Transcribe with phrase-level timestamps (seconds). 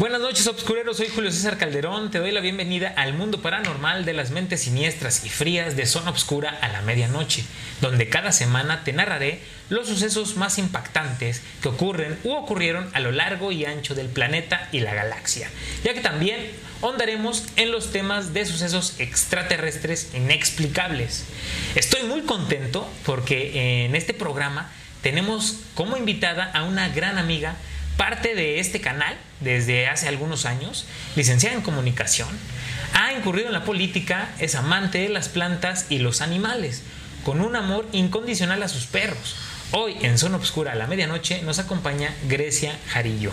[0.00, 0.96] Buenas noches, obscureros.
[0.96, 2.10] Soy Julio César Calderón.
[2.10, 6.08] Te doy la bienvenida al mundo paranormal de las mentes siniestras y frías de Zona
[6.08, 7.44] Obscura a la medianoche,
[7.82, 13.12] donde cada semana te narraré los sucesos más impactantes que ocurren u ocurrieron a lo
[13.12, 15.50] largo y ancho del planeta y la galaxia,
[15.84, 21.26] ya que también hondaremos en los temas de sucesos extraterrestres inexplicables.
[21.74, 24.72] Estoy muy contento porque en este programa
[25.02, 27.56] tenemos como invitada a una gran amiga
[28.00, 32.30] parte de este canal desde hace algunos años, licenciada en comunicación,
[32.94, 36.82] ha incurrido en la política, es amante de las plantas y los animales,
[37.24, 39.36] con un amor incondicional a sus perros.
[39.72, 43.30] Hoy en Zona Obscura a la medianoche nos acompaña Grecia Jarillo.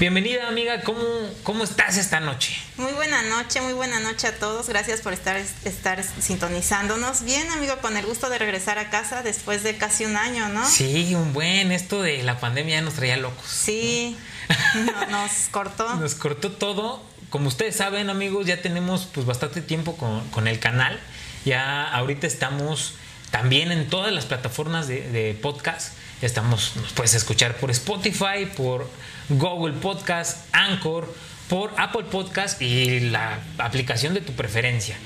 [0.00, 1.04] Bienvenida amiga, ¿cómo,
[1.44, 2.56] ¿cómo estás esta noche?
[2.78, 4.68] Muy buena noche, muy buena noche a todos.
[4.68, 7.22] Gracias por estar, estar sintonizándonos.
[7.22, 10.68] Bien, amigo, con el gusto de regresar a casa después de casi un año, ¿no?
[10.68, 13.46] Sí, un buen, esto de la pandemia ya nos traía locos.
[13.46, 14.16] Sí,
[15.10, 15.94] nos cortó.
[15.94, 17.00] Nos cortó todo.
[17.30, 20.98] Como ustedes saben, amigos, ya tenemos pues bastante tiempo con, con el canal.
[21.44, 22.94] Ya ahorita estamos
[23.30, 25.94] también en todas las plataformas de, podcast.
[26.22, 28.90] Estamos, nos puedes escuchar por Spotify, por
[29.28, 31.12] Google Podcast, Anchor,
[31.48, 34.96] por Apple Podcast y la aplicación de tu preferencia.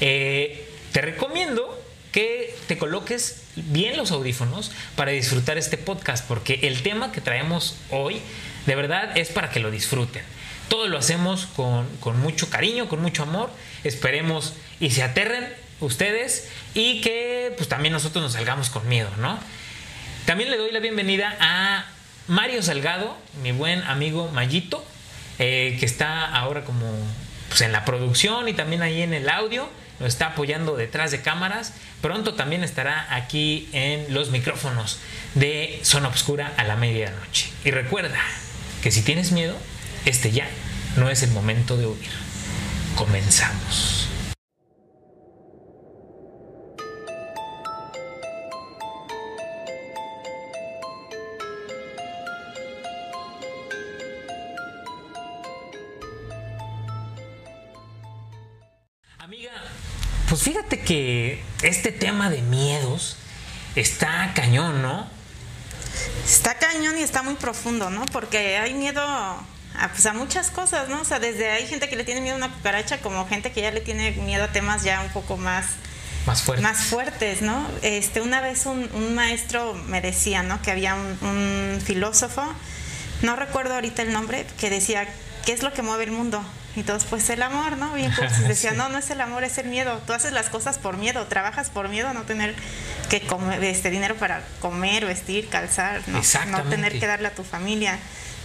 [0.00, 1.78] Eh, te recomiendo
[2.10, 7.76] que te coloques bien los audífonos para disfrutar este podcast, porque el tema que traemos
[7.90, 8.20] hoy
[8.66, 10.22] de verdad es para que lo disfruten.
[10.68, 13.50] Todo lo hacemos con mucho cariño, con mucho amor.
[13.84, 19.38] Esperemos y se aterren ustedes y que pues también nosotros nos salgamos con miedo, ¿no?
[20.26, 21.84] También le doy la bienvenida a
[22.28, 24.84] Mario Salgado, mi buen amigo Mayito,
[25.38, 26.86] eh, que está ahora como
[27.48, 31.20] pues, en la producción y también ahí en el audio, nos está apoyando detrás de
[31.20, 31.74] cámaras.
[32.00, 34.98] Pronto también estará aquí en los micrófonos
[35.34, 37.50] de Zona Obscura a la medianoche.
[37.64, 38.18] Y recuerda
[38.82, 39.56] que si tienes miedo,
[40.04, 40.46] este ya
[40.96, 42.10] no es el momento de huir.
[42.96, 44.11] Comenzamos.
[60.42, 63.16] Pues fíjate que este tema de miedos
[63.76, 65.06] está cañón, ¿no?
[66.26, 68.04] Está cañón y está muy profundo, ¿no?
[68.06, 69.44] Porque hay miedo a,
[69.92, 71.00] pues, a muchas cosas, ¿no?
[71.00, 73.62] O sea, desde hay gente que le tiene miedo a una cucaracha como gente que
[73.62, 75.66] ya le tiene miedo a temas ya un poco más
[76.26, 76.62] Más fuerte.
[76.62, 77.66] más fuertes, ¿no?
[77.82, 80.60] Este, una vez un, un maestro me decía, ¿no?
[80.62, 82.42] Que había un, un filósofo,
[83.22, 85.06] no recuerdo ahorita el nombre, que decía,
[85.46, 86.42] ¿qué es lo que mueve el mundo?
[86.74, 87.92] Y todos, pues el amor, ¿no?
[87.94, 88.12] Bien,
[88.48, 88.76] decía, Sí.
[88.76, 90.00] no, no es el amor, es el miedo.
[90.06, 92.54] Tú haces las cosas por miedo, trabajas por miedo a no tener
[93.10, 96.62] que comer, este dinero para comer, vestir, calzar, ¿no?
[96.70, 97.98] tener que darle a tu familia.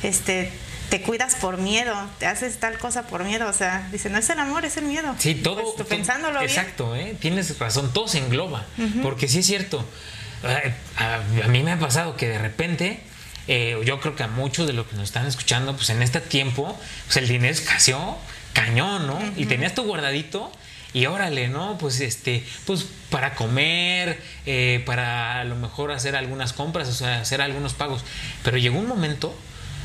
[0.04, 0.52] Este,
[0.90, 4.30] te cuidas por miedo, te haces tal cosa por miedo, o sea, dice, no es
[4.30, 5.16] el amor, es el miedo.
[5.18, 5.62] Sí, todo.
[5.62, 6.50] Pues, tú pensándolo bien.
[6.52, 7.16] Exacto, ¿eh?
[7.20, 8.66] tienes razón, todo se engloba.
[9.04, 9.84] Porque sí es cierto.
[10.44, 11.16] eh, A,
[11.46, 13.02] a mí me ha pasado que de repente,
[13.48, 16.20] eh, yo creo que a muchos de los que nos están escuchando, pues en este
[16.22, 18.18] tiempo, pues el dinero escaseó
[18.54, 19.20] cañón, ¿no?
[19.38, 20.52] Y tenías tu guardadito.
[20.94, 21.78] Y órale, ¿no?
[21.78, 27.22] Pues este, pues para comer, eh, para a lo mejor hacer algunas compras, o sea,
[27.22, 28.04] hacer algunos pagos.
[28.44, 29.38] Pero llegó un momento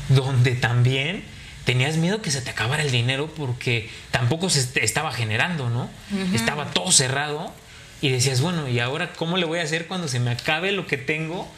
[0.09, 1.23] donde también
[1.65, 5.89] tenías miedo que se te acabara el dinero porque tampoco se est- estaba generando, ¿no?
[6.35, 7.53] Estaba todo cerrado
[8.01, 10.87] y decías, bueno, ¿y ahora cómo le voy a hacer cuando se me acabe lo
[10.87, 11.49] que tengo?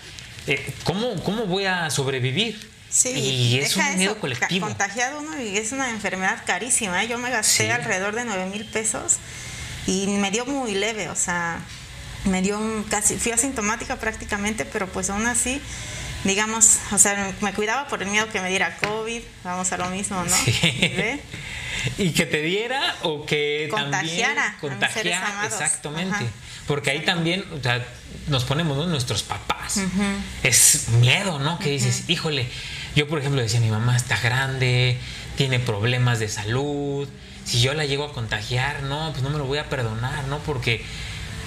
[0.47, 2.69] Eh, ¿cómo, ¿Cómo voy a sobrevivir?
[2.89, 4.67] Sí, y es deja un miedo eso, colectivo.
[4.67, 7.03] Contagiado uno y es una enfermedad carísima.
[7.03, 7.07] ¿eh?
[7.07, 7.69] Yo me gasté Sí.
[7.71, 9.17] alrededor de 9 mil pesos
[9.87, 11.59] y me dio muy leve, o sea,
[12.25, 15.61] me dio un casi, fui asintomática prácticamente, pero pues aún así,
[16.23, 19.89] digamos, o sea, me cuidaba por el miedo que me diera COVID, vamos a lo
[19.89, 20.35] mismo, ¿no?
[20.35, 21.19] Sí.
[21.97, 25.53] Y que te diera o que Contagiara a también mis seres contagiara, amados.
[25.53, 26.15] exactamente.
[26.15, 26.25] Ajá.
[26.67, 27.85] Porque ahí también o sea,
[28.27, 28.87] nos ponemos ¿no?
[28.87, 29.79] nuestros papás.
[30.43, 31.59] Es miedo, ¿no?
[31.59, 32.47] Que dices, híjole,
[32.95, 34.97] yo por ejemplo decía, mi mamá está grande,
[35.37, 37.07] tiene problemas de salud,
[37.45, 40.39] si yo la llego a contagiar, no, pues no me lo voy a perdonar, ¿no?
[40.39, 40.83] Porque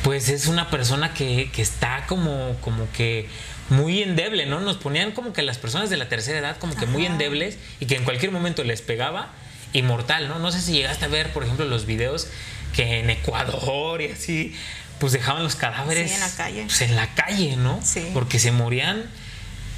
[0.03, 3.29] pues es una persona que, que está como, como que
[3.71, 4.61] muy endeble, ¿no?
[4.61, 7.87] Nos ponían como que las personas de la tercera edad como que muy endebles y
[7.87, 9.33] que en cualquier momento les pegaba
[9.73, 10.39] y mortal, ¿no?
[10.39, 12.29] No sé si llegaste a ver, por ejemplo, los videos
[12.75, 14.55] que en Ecuador y así,
[15.01, 16.63] pues dejaban los cadáveres Sí, en la calle.
[16.67, 17.81] pues, en la calle, ¿no?
[17.85, 18.09] Sí.
[18.15, 19.05] Porque se morían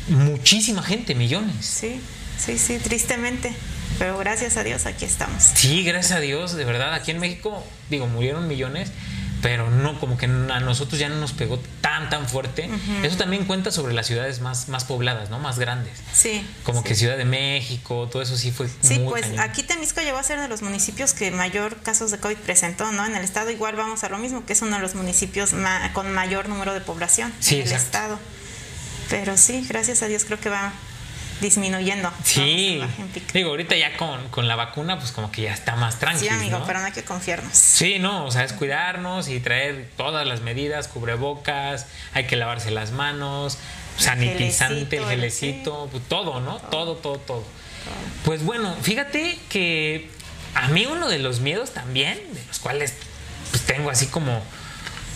[0.08, 1.54] muchísima gente, millones.
[1.64, 2.00] Sí,
[2.38, 3.52] sí, sí, tristemente.
[3.98, 5.42] Pero gracias a Dios aquí estamos.
[5.54, 8.90] Sí, gracias a Dios, de verdad, aquí en México, digo, murieron millones,
[9.42, 12.68] pero no, como que a nosotros ya no nos pegó tan, tan fuerte.
[13.02, 15.38] Eso también cuenta sobre las ciudades más, más pobladas, ¿no?
[15.38, 15.98] Más grandes.
[16.12, 16.46] Sí.
[16.62, 16.88] Como sí.
[16.88, 19.40] que Ciudad de México, todo eso sí fue Sí, muy pues cañón.
[19.40, 23.06] aquí Temisco llegó a ser de los municipios que mayor casos de COVID presentó, ¿no?
[23.06, 25.92] En el estado igual vamos a lo mismo, que es uno de los municipios ma-
[25.94, 27.86] con mayor número de población Sí, en el exacto.
[27.86, 28.18] estado.
[29.08, 30.72] Pero sí, gracias a Dios creo que va
[31.40, 32.12] disminuyendo.
[32.24, 32.80] Sí,
[33.32, 36.30] digo, ahorita ya con, con la vacuna, pues como que ya está más tranquilo.
[36.30, 36.66] Sí, amigo, ¿no?
[36.66, 37.56] pero no hay que confiarnos.
[37.56, 42.70] Sí, no, o sea, es cuidarnos y traer todas las medidas, cubrebocas, hay que lavarse
[42.70, 43.58] las manos,
[43.96, 46.58] sanitizante, el gelecito, pues, todo, ¿no?
[46.58, 47.44] Todo, todo, todo.
[48.24, 50.10] Pues bueno, fíjate que
[50.54, 52.94] a mí uno de los miedos también, de los cuales
[53.50, 54.42] pues tengo así como,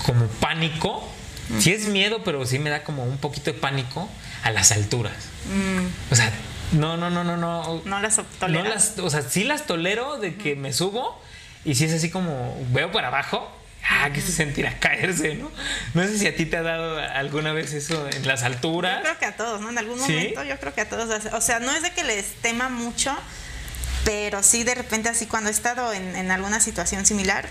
[0.04, 1.08] como pánico,
[1.58, 4.08] sí es miedo, pero sí me da como un poquito de pánico
[4.44, 5.14] a las alturas.
[5.52, 6.30] Mm, O sea,
[6.72, 7.82] no, no, no, no, no.
[7.84, 8.68] no las No toleras.
[8.96, 11.20] las, o sea, sí las tolero de que me subo
[11.64, 13.50] y si es así como veo para abajo,
[13.88, 15.50] ah, que se sentirá caerse, ¿no?
[15.94, 19.00] No sé si a ti te ha dado alguna vez eso en las Yo alturas.
[19.02, 19.70] creo que a todos, ¿no?
[19.70, 20.12] En algún ¿Sí?
[20.12, 21.24] momento yo creo que a todos.
[21.32, 23.14] O sea, no es de que les tema mucho,
[24.04, 27.48] pero sí de repente así cuando he estado en, en alguna situación similar,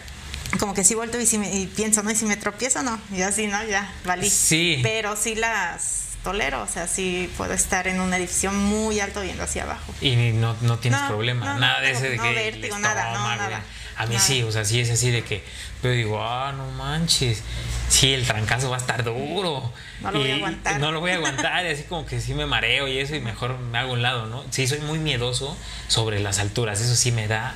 [0.59, 2.11] como que sí vuelto y, si me- y pienso, ¿no?
[2.11, 2.99] Y si me tropiezo, no.
[3.11, 3.63] Y así, ¿no?
[3.63, 4.29] Ya, valí.
[4.29, 4.79] Sí.
[4.83, 9.43] Pero sí las tolero, o sea, sí puedo estar en un edificio muy alto viendo
[9.43, 9.93] hacia abajo.
[10.01, 13.61] Y no, no tienes No, problema, no, nada de ese de que vértigo, nada, nada,
[13.97, 14.25] A mí nada.
[14.25, 15.43] sí, o sea, sí es así de que
[15.81, 17.43] pero digo, ah, no manches,
[17.89, 19.73] sí, el trancazo va a estar duro.
[20.01, 20.79] No lo voy a aguantar.
[20.79, 23.19] No lo voy a aguantar, y así como que sí me mareo y eso, y
[23.19, 24.45] mejor me hago un lado, ¿no?
[24.49, 25.57] Sí, soy muy miedoso
[25.89, 27.53] sobre las alturas, eso sí me da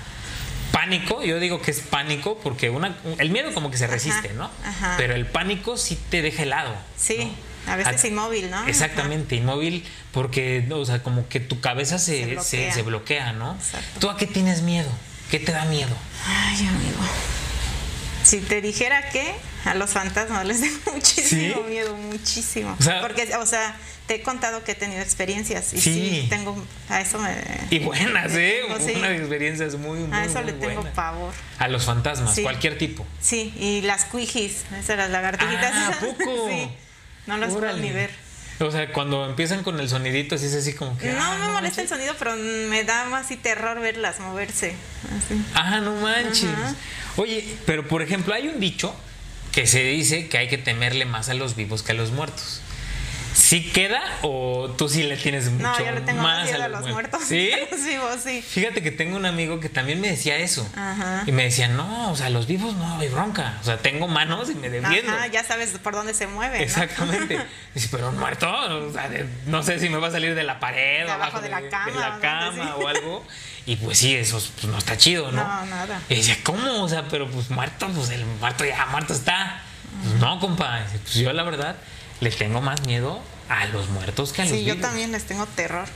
[0.74, 4.52] pánico, yo digo que es pánico porque una, el miedo como que se resiste, ¿no?
[4.66, 4.96] ajá.
[4.98, 6.76] Pero el pánico sí te deja helado.
[6.98, 7.47] Sí, ¿no?
[7.68, 8.68] A veces A- inmóvil, ¿no?
[8.68, 12.74] Exactamente, inmóvil porque, o sea, como que tu cabeza se, Se bloquea.
[12.74, 13.54] se bloquea, ¿no?
[13.56, 14.00] Exacto.
[14.00, 14.90] ¿Tú a qué tienes miedo?
[15.30, 15.96] ¿Qué te da miedo?
[16.26, 16.98] Ay, amigo.
[18.24, 19.34] Si te dijera que
[19.66, 21.62] a los fantasmas les tengo muchísimo ¿Sí?
[21.70, 22.76] miedo, muchísimo.
[22.80, 23.76] O sea- Porque, o sea,
[24.06, 25.94] te he contado que he tenido experiencias y Sí.
[25.94, 27.36] sí, tengo, a eso me...
[27.70, 28.62] Y buenas, ¿eh?
[28.68, 28.94] tengo, sí.
[28.96, 31.34] Unas experiencias muy, muy, a eso muy le tengo pavor.
[31.60, 32.44] A los fantasmas, Sí.
[32.44, 33.06] cualquier tipo.
[33.22, 35.72] Sí, y las cuijis, esas las lagartijitas.
[35.74, 36.48] Ah, ¿a poco?
[36.50, 36.70] sí,
[37.28, 38.10] no las puedo ni ver.
[38.60, 41.12] O sea, cuando empiezan con el sonidito, así es así como que.
[41.12, 44.74] No ah, me molesta el sonido, pero me da más así terror verlas moverse.
[45.16, 45.40] Así.
[45.54, 46.46] Ah, no manches.
[46.46, 46.76] Ajá.
[47.18, 48.96] Oye, pero por ejemplo, hay un dicho
[49.52, 52.62] que se dice que hay que temerle más a los vivos que a los muertos.
[53.38, 56.64] ¿Sí queda o tú sí le tienes mucho No, yo le tengo más más miedo
[56.64, 57.22] a los los muertos.
[57.24, 57.52] ¿Sí?
[57.72, 58.42] los vivos, sí.
[58.42, 60.68] Fíjate que tengo un amigo que también me decía eso.
[60.76, 61.22] Ajá.
[61.28, 63.58] Y me decía, no, o sea, los vivos no hay bronca.
[63.62, 65.12] O sea, tengo manos y me defiendo.
[65.14, 66.58] Ajá, ya sabes por dónde se mueve.
[66.58, 66.64] ¿no?
[66.64, 67.40] Exactamente.
[67.76, 70.44] Dice, pero un muerto, o sea, de- no sé si me va a salir de
[70.44, 72.20] la pared, De abajo de la de cama, la ¿no?
[72.20, 73.24] cama o algo.
[73.68, 75.44] Y pues sí, eso pues, no está chido, ¿no?
[75.44, 76.02] No, nada.
[76.10, 76.82] Y decía, ¿cómo?
[76.84, 79.62] O sea, pero pues muerto, pues el muerto ya muerto está.
[80.04, 80.82] Pues no, compa.
[81.04, 81.76] Pues yo la verdad
[82.22, 83.20] le tengo más miedo
[83.50, 84.90] a los muertos que a los Sí, yo vivos.
[84.90, 85.88] también les tengo terror.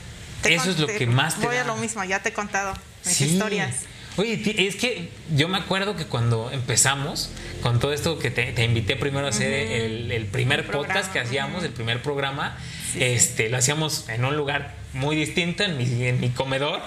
[0.41, 1.61] Te Eso es lo que más te Voy da.
[1.61, 2.73] a lo mismo, ya te he contado
[3.05, 3.25] mis Sí.
[3.25, 3.75] historias.
[4.17, 7.29] Oye, es que yo me acuerdo que cuando empezamos
[7.61, 11.13] con todo esto que te, te invité primero a hacer el, el primer El podcast
[11.13, 11.65] que hacíamos, ujú.
[11.67, 12.57] el primer programa,
[12.91, 13.03] Sí, sí.
[13.03, 16.81] este, lo hacíamos en un lugar muy distinto, en mi, en mi comedor,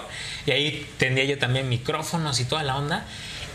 [0.45, 3.05] y ahí tendría yo también micrófonos y toda la onda.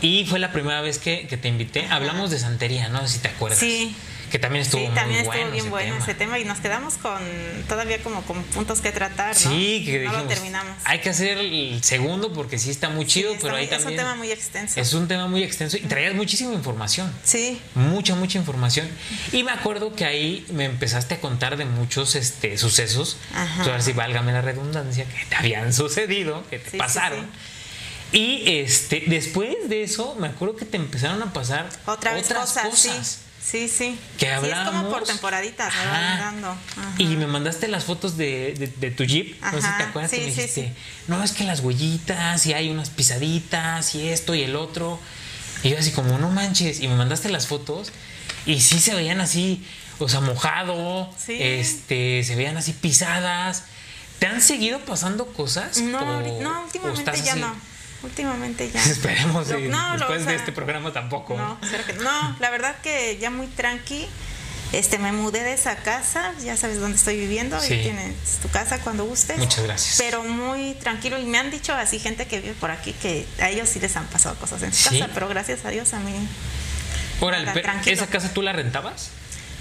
[0.01, 1.85] Y fue la primera vez que, que te invité.
[1.89, 3.59] Hablamos de santería, no sé si te acuerdas.
[3.59, 3.95] Sí.
[4.31, 5.41] Que también estuvo sí, muy también bueno.
[5.41, 7.19] estuvo bien bueno ese tema y nos quedamos con
[7.67, 9.39] todavía como con puntos que tratar, ¿no?
[9.39, 10.77] Sí, que no dijimos, lo terminamos.
[10.85, 13.89] hay que hacer el segundo porque sí está muy Sí, chido, está pero ahí también
[13.89, 14.79] Es un tema muy extenso.
[14.79, 17.11] es un tema muy extenso y traías muchísima información.
[17.25, 18.87] Sí, Mucha, mucha información.
[19.33, 23.63] Y me acuerdo que ahí me empezaste a contar de muchos este, sucesos, Ajá.
[23.63, 27.27] ahora sí válgame la redundancia, que te habían sucedido, que te Sí, pasaron.
[28.13, 32.41] Y este, después de eso, me acuerdo que te empezaron a pasar otra vez otras
[32.51, 33.07] cosas, cosas.
[33.07, 33.30] sí.
[33.43, 33.97] Sí, sí.
[34.17, 34.93] Que Sí, es como hablamos.
[34.93, 36.29] por temporaditas, Ajá.
[36.29, 36.55] Ajá.
[36.97, 39.41] Y me mandaste las fotos de, de- de tu jeep.
[39.41, 40.73] no sé si te Ajá, acuerdas sí, que me sí, dijiste,
[41.07, 44.99] no, es que las huellitas, y hay unas pisaditas, y esto y el otro.
[45.63, 46.79] Y yo así como, no manches.
[46.81, 47.91] Y me mandaste las fotos,
[48.45, 49.65] y sí se veían así,
[49.99, 53.63] o sea, mojado, este, se veían así pisadas.
[54.19, 55.79] ¿Te han seguido pasando cosas?
[55.81, 57.55] No, ¿O- ahorita- no, últimamente ya no.
[58.03, 58.83] Últimamente ya.
[58.85, 61.37] Esperemos, Lo- y no, lo- después de este programa tampoco.
[61.37, 64.07] No, que- no, la verdad que ya muy tranqui.
[64.73, 67.73] Este, me mudé de esa casa, ya sabes dónde estoy viviendo Sí.
[67.73, 69.37] y tienes tu casa cuando gustes.
[69.37, 69.97] Muchas gracias.
[69.97, 73.49] Pero muy tranquilo y me han dicho así gente que vive por aquí que a
[73.49, 74.99] ellos sí les han pasado cosas en su ¿Sí?
[74.99, 76.13] casa, pero gracias a Dios a mí
[77.19, 77.51] Órale.
[77.85, 79.09] ¿esa casa tú la rentabas?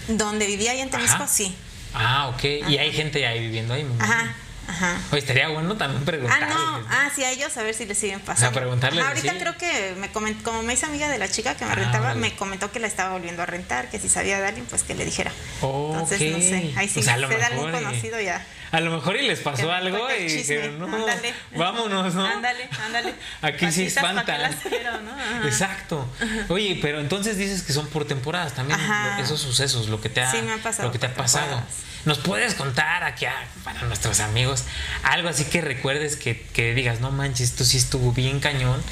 [0.07, 1.27] donde vivía ahí en Temisco Ajá.
[1.29, 1.57] sí.
[1.93, 2.45] Ah, ok.
[2.69, 3.85] Y hay gente ahí viviendo ahí.
[3.99, 4.33] Ajá.
[4.71, 5.01] Ajá.
[5.11, 6.49] Oye, estaría bueno también preguntarles.
[6.51, 8.53] Ah, no, ah, sí, a ellos a ver si les siguen pasando.
[8.53, 11.57] Sea, preguntarles Ajá, ahorita creo que me comentó, como me hizo amiga de la chica
[11.57, 14.41] que me Ah, rentaba, me comentó que la estaba volviendo a rentar, que si sabía
[14.41, 15.33] de alguien, pues que le dijera.
[15.61, 18.45] Oh, Entonces, no sé, ahí sí O sea, a sé de algún conocido ya.
[18.73, 21.35] A lo mejor y les pasó algo y dijeron, no, Ándale.
[21.57, 22.25] vámonos, ¿no?
[22.25, 23.15] Ándale, ándale.
[23.43, 24.43] Aquí sí Patitas pa' que espantan.
[24.43, 25.11] las quiero, ¿no?
[25.49, 26.09] Exacto.
[26.49, 29.21] Oye, pero entonces dices que son por temporadas también Ajá.
[29.21, 31.47] esos sucesos, lo que te ha, Sí, me ha pasado lo que te ha pasado.
[31.47, 31.75] temporadas.
[32.05, 34.65] ¿Nos puedes contar aquí a- para nuestros amigos
[35.03, 38.83] algo así que recuerdes que, que digas, no manches, esto sí estuvo bien cañón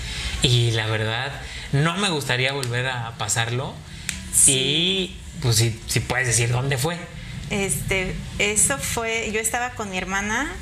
[0.43, 1.33] y la verdad
[1.73, 3.75] no me gustaría volver a pasarlo?
[4.47, 6.99] Y pues si, si puedes decir dónde fue.
[7.51, 10.53] Este, eso fue, yo estaba con mi hermana,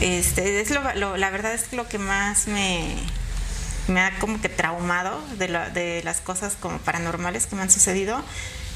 [0.00, 2.94] este, es lo, lo- la verdad es lo que más me,
[3.88, 7.70] me ha como que traumado de, la- de las cosas como paranormales que me han
[7.70, 8.24] sucedido.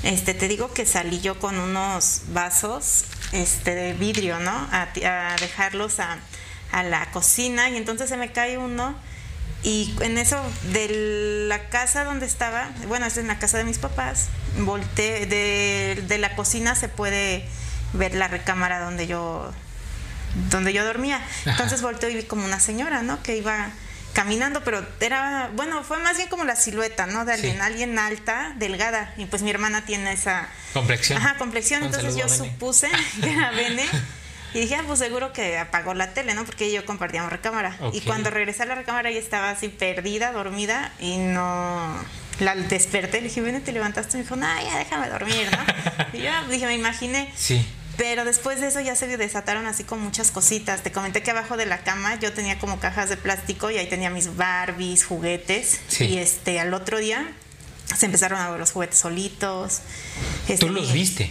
[0.03, 4.51] Este, te digo que salí yo con unos vasos este, de vidrio, ¿no?
[4.51, 6.19] A, a dejarlos a,
[6.73, 8.97] a la cocina y entonces se me cae uno
[9.63, 10.41] y en eso
[10.73, 14.29] de la casa donde estaba, bueno, es en la casa de mis papás,
[14.59, 17.47] volteé, de, de la cocina se puede
[17.93, 19.53] ver la recámara donde yo
[20.51, 21.21] donde yo dormía.
[21.45, 23.23] Entonces volteo y vi como una señora, ¿no?
[23.23, 23.71] Que iba
[24.13, 27.25] caminando, pero era, bueno, fue más bien como la silueta, ¿no?
[27.25, 27.61] De alguien, Sí.
[27.61, 29.15] alguien alta, delgada.
[29.17, 30.49] Y pues mi hermana tiene esa...
[30.73, 31.19] Complexión.
[31.21, 31.83] Ajá, complexión.
[31.83, 32.89] Un Entonces yo supuse
[33.21, 33.85] que era Bene.
[34.53, 36.45] Y dije, ah, pues seguro que apagó la tele, ¿no?
[36.45, 37.77] Porque yo compartíamos recámara.
[37.93, 41.95] Y cuando regresé a la recámara ella estaba así perdida, dormida y no...
[42.41, 44.17] La desperté, le dije, Bene, te levantaste.
[44.17, 45.59] Y me dijo, no, ya déjame dormir, ¿no?
[46.19, 47.31] Y yo dije, me imaginé.
[47.37, 47.65] Sí.
[48.01, 50.83] Pero después de eso ya se desataron así con muchas cositas.
[50.83, 53.91] Te comenté que abajo de la cama yo tenía como cajas de plástico y ahí
[53.91, 55.81] tenía mis Barbies, juguetes.
[55.89, 56.05] Sí.
[56.07, 57.31] Y este al otro día
[57.95, 59.81] se empezaron a ver los juguetes solitos.
[60.49, 61.31] Este, ¿Tú los mi- viste?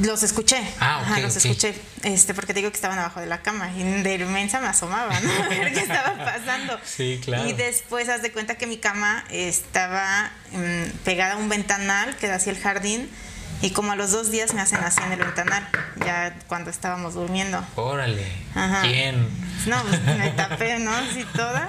[0.00, 0.56] Los escuché.
[0.80, 1.74] Ah, ok, Ajá, los escuché.
[2.04, 3.70] Este, porque te digo que estaban abajo de la cama.
[3.76, 5.30] Y de inmensa me asomaba, ¿no?
[5.44, 6.80] A ver qué estaba pasando.
[6.86, 7.46] Sí, claro.
[7.46, 12.28] Y después haz de cuenta que mi cama estaba mm, pegada a un ventanal que
[12.28, 13.10] da hacia el jardín.
[13.60, 15.66] Y como a los dos días me hacen así en el ventanal,
[16.04, 17.64] ya cuando estábamos durmiendo.
[17.74, 18.24] Órale.
[18.54, 18.82] Ajá.
[18.82, 19.28] ¿Quién?
[19.66, 20.92] No, pues me tapé, ¿no?
[20.92, 21.68] Así toda.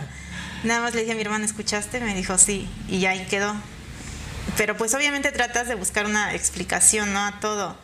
[0.63, 1.99] Nada más le dije a mi hermana, ¿escuchaste?
[1.99, 2.69] Me dijo, sí.
[2.87, 3.55] Y ahí quedó.
[4.57, 7.25] Pero pues obviamente tratas de buscar una explicación, ¿no?
[7.25, 7.77] A todo.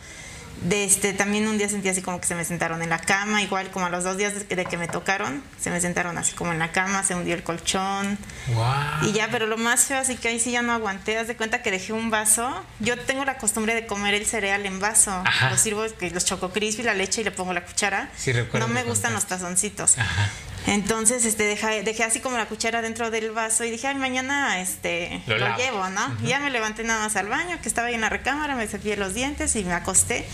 [0.61, 3.41] De este, también un día sentí así como que se me sentaron en la cama,
[3.41, 6.17] igual como a los dos días de que, de que me tocaron, se me sentaron
[6.17, 8.17] así como en la cama, se hundió el colchón.
[8.53, 9.09] Wow.
[9.09, 11.17] Y ya, pero lo más feo, así que ahí sí ya no aguanté.
[11.17, 12.63] Haz de cuenta que dejé un vaso.
[12.79, 15.11] Yo tengo la costumbre de comer el cereal en vaso.
[15.25, 15.51] Ajá.
[15.51, 18.09] Lo sirvo, que los choco crispy, la leche y le pongo la cuchara.
[18.17, 19.97] Sí, recuerdo no me gustan los tazoncitos.
[19.97, 20.29] Ajá.
[20.67, 24.59] Entonces, este, dejé, dejé así como la cuchara dentro del vaso y dije, ay, mañana,
[24.59, 26.17] este, Lo llevo, ¿no?
[26.23, 28.67] Y ya me levanté nada más al baño, que estaba ahí en la recámara, me
[28.67, 30.25] cepillé los dientes y me acosté.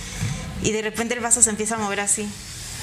[0.63, 2.29] Y de repente el vaso se empieza a mover así.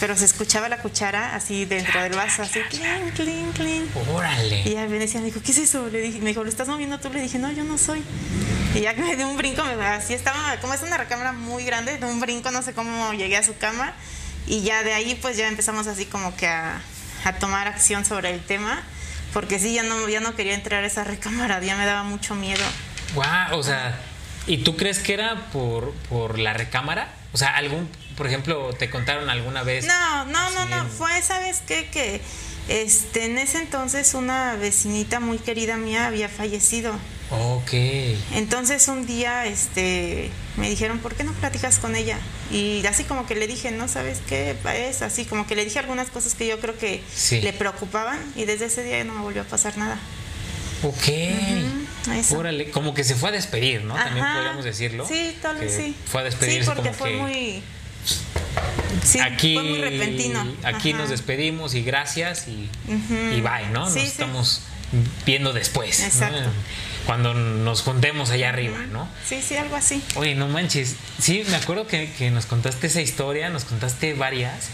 [0.01, 3.97] Pero se escuchaba la cuchara así dentro del vaso, así, clink, clink, clink.
[4.13, 4.63] Órale.
[4.65, 5.89] Y ya Venecia me dijo, ¿qué es eso?
[5.89, 7.13] Le dije, me dijo, ¿lo estás moviendo tú?
[7.13, 8.05] Le dije, no, yo no soy.
[8.75, 11.65] Y ya que me dio un brinco, me, así estaba, como es una recámara muy
[11.65, 13.93] grande, de un brinco, no sé cómo llegué a su cama.
[14.47, 16.81] Y ya de ahí, pues ya empezamos así como que a,
[17.25, 18.83] a tomar acción sobre el tema.
[19.33, 22.35] Porque sí, ya no, ya no quería entrar a esa recámara, ya me daba mucho
[22.35, 22.65] miedo.
[23.15, 23.99] Wow, o sea,
[24.47, 27.09] ¿y tú crees que era por, por la recámara?
[27.35, 29.85] O sea, algún, por ejemplo, te contaron alguna vez.
[29.87, 30.79] No, no, no, no.
[30.79, 31.89] en- Fue, ¿sabes qué?
[31.93, 32.23] Que
[32.69, 36.95] este, en ese entonces una vecinita muy querida mía había fallecido.
[37.31, 37.73] Ok.
[38.35, 42.19] Entonces un día este, me dijeron, ¿por qué no platicas con ella?
[42.51, 44.57] Y así como que le dije, no sabes qué
[44.89, 47.41] es, así como que le dije algunas cosas que yo creo que Sí.
[47.43, 49.99] le preocupaban y desde ese día no me volvió a pasar nada.
[50.83, 51.09] Ok.
[52.35, 53.95] Órale, como que se fue a despedir, ¿no?
[53.95, 55.07] También podríamos decirlo.
[55.07, 55.95] Sí, tal vez sí.
[56.11, 57.63] Fue a despedirse Sí, porque como fue que muy...
[59.05, 60.47] Sí, aquí, fue muy repentino.
[60.65, 60.99] aquí Ajá.
[61.03, 63.91] nos despedimos y gracias y, y bye, ¿no?
[63.91, 64.61] Sí, nos estamos
[65.27, 66.01] viendo después.
[66.21, 66.27] ¿no?
[67.09, 69.09] Cuando nos juntemos allá arriba, ¿no?
[69.25, 70.03] Sí, sí, algo así.
[70.17, 70.95] Oye, no manches.
[71.19, 74.69] Sí, me acuerdo que, que nos contaste esa historia, nos contaste varias.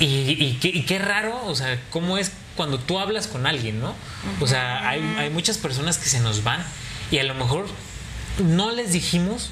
[0.00, 3.80] Y, y qué, y qué raro, o sea, cómo es cuando tú hablas con alguien,
[3.80, 3.94] ¿no?
[4.40, 6.64] O sea, hay, hay muchas personas que se nos van
[7.10, 7.66] y a lo mejor
[8.38, 9.50] no les dijimos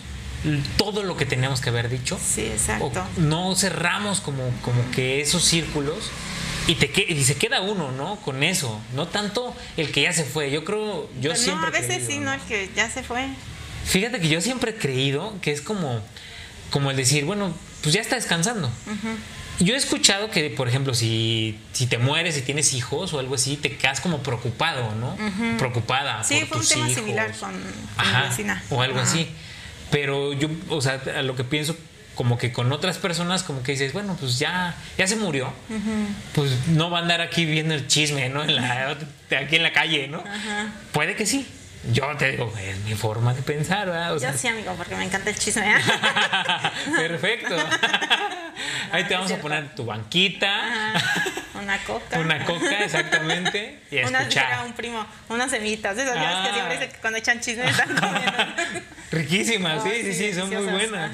[0.79, 2.19] todo lo que teníamos que haber dicho.
[2.19, 2.87] Sí, exacto.
[2.87, 6.11] O no cerramos como, como que esos círculos
[6.67, 8.17] y, te, que- y se queda uno, ¿no?
[8.17, 8.81] Con eso.
[8.95, 10.51] No tanto el que ya se fue.
[10.51, 11.61] Yo creo, yo Pero siempre.
[11.63, 12.33] no, a veces creído, sí, ¿no?
[12.33, 13.29] El que ya se fue.
[13.85, 16.01] Fíjate que yo siempre he creído que es como,
[16.71, 17.53] como el decir, bueno,
[17.83, 18.71] pues ya está descansando.
[19.61, 23.35] Yo he escuchado que, por ejemplo, si, si te mueres y tienes hijos o algo
[23.35, 25.17] así, te quedas como preocupado, ¿no?
[25.59, 26.23] Preocupada.
[26.25, 26.95] Sí, por fue un tema hijos.
[26.95, 28.63] similar con, con mi Ajá, vecina.
[28.71, 29.29] O algo así.
[29.91, 31.77] Pero yo, o sea, a lo que pienso
[32.15, 35.53] como que con otras personas como que dices, bueno, pues ya, ya se murió.
[36.35, 38.43] Pues no va a andar aquí viendo el chisme, ¿no?
[38.43, 38.97] En la,
[39.39, 40.23] aquí en la calle, ¿no?
[40.93, 41.47] Puede que sí.
[41.91, 44.17] Yo te digo, es mi forma de pensar, ¿verdad?
[44.17, 45.69] Yo sí, amigo, porque me encanta el chisme.
[45.69, 45.81] ¿eh?
[46.97, 47.57] Perfecto.
[48.93, 50.95] Ahí te vamos a poner tu banquita.
[51.61, 52.19] Una coca.
[52.21, 53.81] Una coca, exactamente.
[53.91, 54.65] Y a una, escuchar.
[54.65, 55.99] un primo, unas semitas.
[55.99, 56.45] Esas ah.
[56.47, 58.83] que siempre dicen que cuando echan chisme están comiendo.
[59.13, 61.13] Riquísimas, sí, sí, sí, son muy buenas.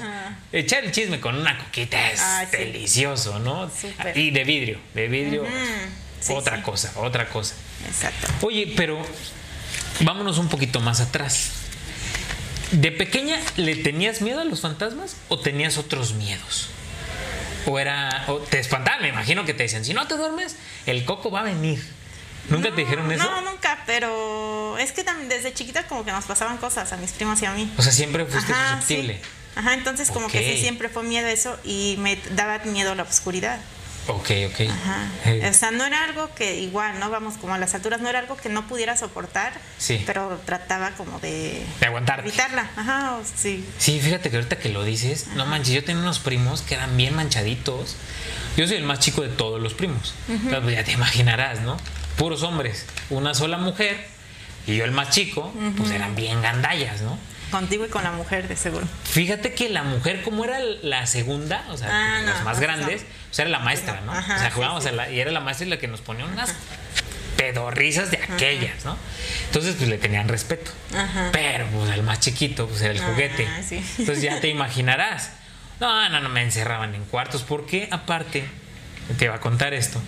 [0.53, 3.69] Echar el chisme con una coquita es ah, delicioso, ¿no?
[4.15, 5.45] Y de vidrio, de vidrio.
[6.29, 7.55] otra cosa, otra cosa.
[7.85, 8.27] Exacto.
[8.41, 9.05] Oye, pero
[9.99, 11.51] vámonos un poquito más atrás.
[12.71, 16.69] ¿De pequeña le tenías miedo a los fantasmas o tenías otros miedos?
[17.65, 18.23] O era.
[18.27, 21.41] O te espantaban, me imagino que te decían: si no te duermes, el coco va
[21.41, 21.83] a venir.
[22.49, 23.23] ¿Nunca te dijeron eso?
[23.23, 27.09] No, nunca, pero es que también desde chiquita como que nos pasaban cosas a mis
[27.11, 27.73] primos y a mí.
[27.75, 29.19] O sea, siempre fuiste susceptible.
[29.55, 33.59] Ajá, entonces como que sí, siempre fue miedo eso y me daba miedo la oscuridad.
[34.05, 34.69] Ok, ok.
[34.69, 35.49] Ajá.
[35.49, 37.09] O sea, no era algo que igual, ¿no?
[37.09, 39.53] Vamos, como a las alturas, no era algo que no pudiera soportar.
[39.79, 40.03] Sí.
[40.05, 41.65] Pero trataba como de...
[41.79, 42.19] De aguantar.
[42.19, 42.69] Evitarla.
[42.75, 43.65] Ajá, sí.
[43.79, 46.95] Sí, fíjate que ahorita que lo dices, no manches, yo tenía unos primos que eran
[46.95, 47.95] bien manchaditos.
[48.55, 50.13] Yo soy el más chico de todos los primos.
[50.27, 51.77] pues ya te imaginarás, ¿no?
[52.19, 52.85] Puros hombres.
[53.09, 53.97] Una sola mujer
[54.67, 57.17] y yo el más chico, pues eran bien gandallas, ¿no?
[57.49, 58.85] Contigo y con la mujer, de seguro.
[59.05, 63.33] Fíjate que la mujer, como era la segunda, o sea, ah, las más grandes, o
[63.33, 64.11] sea, era la maestra, ¿no?
[64.11, 66.53] o sea, jugábamos y era la maestra y la que nos ponía unas
[67.37, 68.97] pedorrizas de aquellas, ¿no?
[69.45, 70.71] Entonces, pues le tenían respeto.
[71.31, 73.47] Pero, pues el más chiquito, pues era el juguete.
[73.97, 75.31] Entonces ya te imaginarás.
[75.79, 78.43] No, no, no me encerraban en cuartos, porque aparte,
[79.17, 80.01] te iba a contar esto,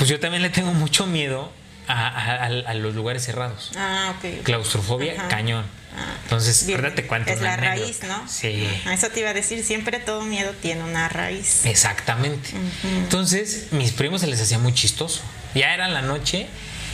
[0.00, 1.52] pues yo también le tengo mucho miedo
[1.86, 3.70] a, los lugares cerrados.
[3.76, 4.44] Ah, ok.
[4.44, 5.66] Claustrofobia, cañón.
[5.94, 7.30] Ah, Entonces, ahorita te cuento.
[7.30, 8.26] Es la raíz, ¿no?
[8.26, 8.66] Sí.
[8.90, 11.66] eso te iba a decir, siempre todo miedo tiene una raíz.
[11.66, 12.48] Exactamente.
[12.96, 15.20] Entonces, mis primos se les hacía muy chistoso.
[15.54, 16.46] Ya era la noche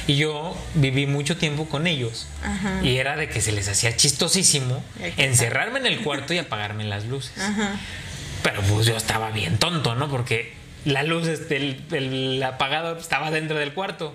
[0.08, 2.26] y yo viví mucho tiempo con ellos.
[2.82, 4.82] Y era de que se les hacía chistosísimo
[5.16, 7.40] encerrarme en el cuarto y apagarme las luces.
[8.42, 10.10] Pero pues yo estaba bien tonto, ¿no?
[10.10, 14.14] Porque la luz, este, el, el apagado estaba dentro del cuarto.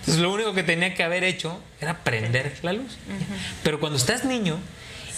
[0.00, 2.98] Entonces lo único que tenía que haber hecho era prender la luz.
[3.62, 4.58] Pero cuando estás niño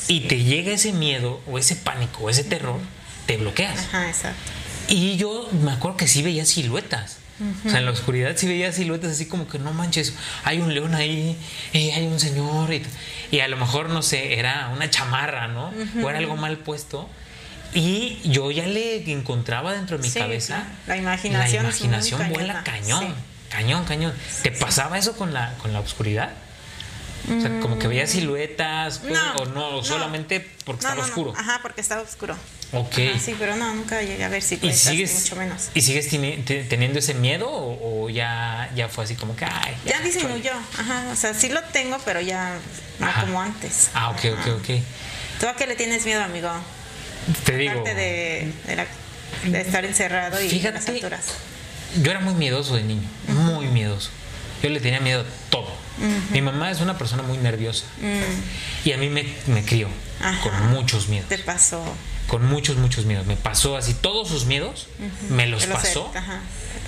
[0.09, 2.79] y te llega ese miedo o ese pánico o ese terror,
[3.25, 3.79] te bloqueas.
[3.79, 4.53] Ajá, exacto.
[4.89, 7.19] Y yo me acuerdo que sí veía siluetas.
[7.67, 10.73] O sea, en la oscuridad sí veía siluetas así como que no manches, hay un
[10.73, 11.37] león ahí,
[11.75, 12.71] eh, hay un señor.
[13.31, 15.73] Y, a lo mejor, no sé, era una chamarra, ¿no?
[16.03, 17.09] O era algo mal puesto.
[17.77, 20.65] Y yo ya le encontraba dentro de mi cabeza.
[20.87, 21.65] La imaginación.
[21.65, 23.15] La imaginación vuela cañón.
[23.51, 24.15] Cañón, cañón.
[24.43, 26.31] ¿Te pasaba eso con la, con la oscuridad?
[27.27, 29.03] O sea, como que veías siluetas
[29.39, 31.35] o no, solamente porque estaba oscuro.
[31.37, 32.35] Ajá, porque estaba oscuro.
[32.73, 32.95] Ok.
[33.21, 35.69] sí, pero no, nunca llegué a ver siluetas, ¿Y sigues, mucho menos.
[35.75, 40.53] ¿Y sigues teniendo ese miedo o, ya, ya fue así como que, ay, ya, disminuyó,
[40.79, 42.59] ajá, o sea, sí lo tengo, pero ya
[43.01, 43.91] no como antes.
[43.93, 44.71] Ah, ok, ok, ok.
[45.41, 46.51] ¿Tú a qué le tienes miedo, amigo?
[47.45, 47.83] Te digo.
[47.83, 48.53] De,
[49.45, 51.25] de, estar encerrado y Fíjate, las alturas
[52.03, 54.11] yo era muy miedoso de niño, muy miedoso.
[54.63, 55.71] Yo le tenía miedo a todo.
[56.31, 57.87] Mi mamá es una persona muy nerviosa
[58.85, 59.89] y a mí me, me crió
[60.43, 61.29] con muchos miedos.
[61.29, 61.83] ¿Te pasó?
[62.27, 63.27] Con muchos, muchos miedos.
[63.27, 64.89] Me pasó así, todos sus miedos
[65.31, 66.13] me los pasó,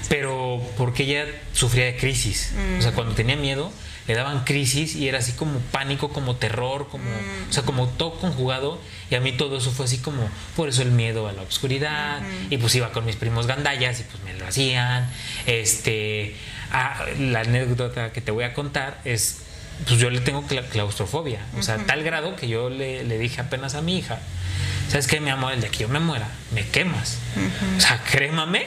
[0.09, 2.53] pero porque ella sufría de crisis.
[2.79, 3.73] O sea, cuando tenía miedo,
[4.09, 7.11] le daban crisis y era así como pánico, como terror, como,
[7.49, 8.81] o sea, como todo conjugado.
[9.11, 12.23] Y a mí todo eso fue así como, por eso el miedo a la oscuridad.
[12.49, 15.11] Y pues iba con mis primos gandallas y pues me lo hacían.
[15.47, 16.37] Este,
[16.73, 19.43] ah, la anécdota que te voy a contar es,
[19.87, 21.41] pues yo le tengo claustrofobia.
[21.59, 24.19] O sea, tal grado que yo le, le dije apenas a mi hija,
[24.89, 25.53] ¿sabes qué, mi amor?
[25.53, 27.19] El de que yo me muera, me quemas.
[27.77, 28.67] O sea, crémame,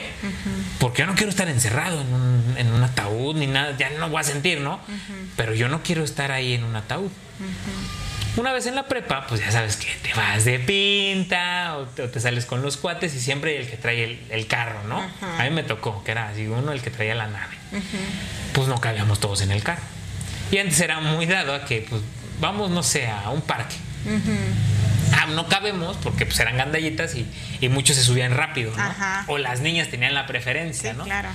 [0.78, 4.08] porque yo no quiero estar encerrado en un, en un, ataúd ni nada, ya no
[4.08, 4.80] voy a sentir, ¿no?
[5.36, 7.10] Pero yo no quiero estar ahí en un ataúd.
[8.34, 12.18] Una vez en la prepa, pues ya sabes que te vas de pinta o te,
[12.18, 15.02] sales con los cuates y siempre el que trae el, carro, ¿no?
[15.38, 17.56] A mí me tocó, que era así, uno el que traía la nave.
[18.54, 19.82] Pues no cabíamos todos en el carro.
[20.52, 22.00] Y antes era muy dado a que, pues,
[22.40, 23.74] vamos, no sé, a un parque
[25.12, 27.26] ah, no cabemos porque pues eran gandallitas y,
[27.60, 28.94] y muchos se subían rápido, ¿no?
[29.26, 31.04] O las niñas tenían la preferencia, ¿no?
[31.04, 31.28] Claro.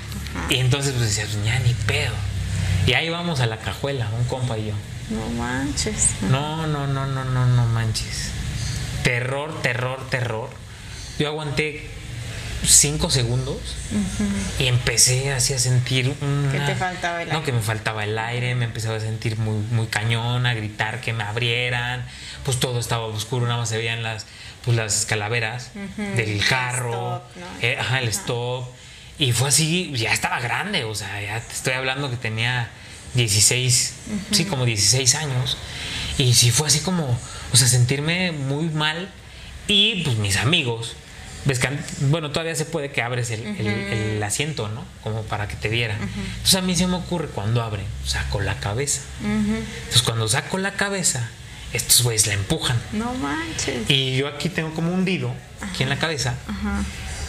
[0.50, 2.14] Y entonces pues decías, pues, ya ni pedo.
[2.86, 4.74] Y ahí vamos a la cajuela, un compa y yo.
[5.10, 6.16] No manches.
[6.22, 8.32] No, no, no, no, no, no manches.
[9.04, 10.50] Terror, terror, terror.
[11.20, 11.90] Yo aguanté
[12.68, 13.58] cinco segundos
[14.60, 17.46] y empecé así a sentir una, Que te faltaba el no aire.
[17.46, 21.14] que me faltaba el aire me empezaba a sentir muy muy cañón a gritar que
[21.14, 22.06] me abrieran
[22.44, 24.26] pues todo estaba oscuro nada más se veían las
[24.66, 27.46] pues las calaveras del El carro stop, ¿no?
[27.62, 28.68] eh, ajá, el stop
[29.20, 32.70] y fue así ya estaba grande o sea ya te estoy hablando que tenía
[33.16, 33.94] 16
[34.32, 35.58] sí como 16 años
[36.18, 37.18] y sí fue así como
[37.54, 39.10] o sea sentirme muy mal
[39.68, 40.96] y pues mis amigos
[41.48, 45.24] ves que an- bueno todavía se puede que abres el, el- el asiento no como
[45.24, 49.02] para que te dieran entonces a mí se me ocurre cuando abren saco la cabeza
[49.24, 51.30] entonces cuando saco la cabeza
[51.74, 53.90] estos güeyes la empujan No manches.
[53.90, 56.36] y yo aquí tengo como un hundido aquí en la cabeza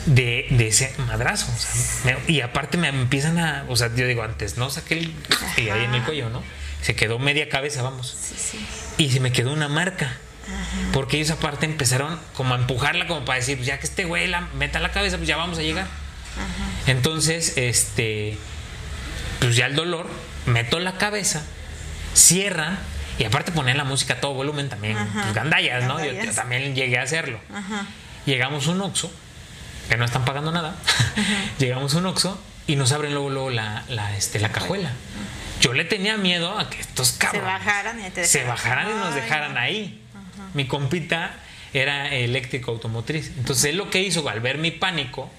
[0.06, 1.46] de, de ese madrazo.
[1.54, 3.64] o sea, me- y aparte me empiezan a.
[3.68, 5.12] O sea, yo digo, antes no saqué el.
[5.58, 6.42] Y ahí en el cuello, ¿no?
[6.82, 8.16] Se quedó media cabeza, vamos.
[8.18, 8.58] Sí, sí.
[8.96, 10.16] Y se me quedó una marca.
[10.92, 14.26] Porque ellos aparte empezaron como a empujarla como para decir, pues ya que este güey
[14.26, 15.86] la meta la cabeza, pues ya vamos a llegar.
[16.86, 18.38] Entonces, este,
[19.40, 20.08] pues ya el dolor,
[20.46, 21.42] meto la cabeza,
[22.14, 22.78] cierran
[23.18, 25.22] y aparte poner la música a todo volumen también, Ajá.
[25.22, 26.02] pues gandallas, ¿no?
[26.02, 27.40] Yo, también llegué a hacerlo.
[28.26, 29.12] Llegamos a un Oxxo,
[29.88, 30.76] que no están pagando nada.
[31.58, 34.92] Llegamos a un Oxxo y nos abren luego, luego la, la, este, la cajuela.
[35.60, 38.94] Yo le tenía miedo a que estos Se cabrones bajaran y te se bajaran y
[38.94, 39.97] nos dejaran ahí.
[40.54, 41.34] Mi compita
[41.72, 43.32] era eléctrico automotriz.
[43.36, 45.30] Entonces él lo que hizo al ver mi pánico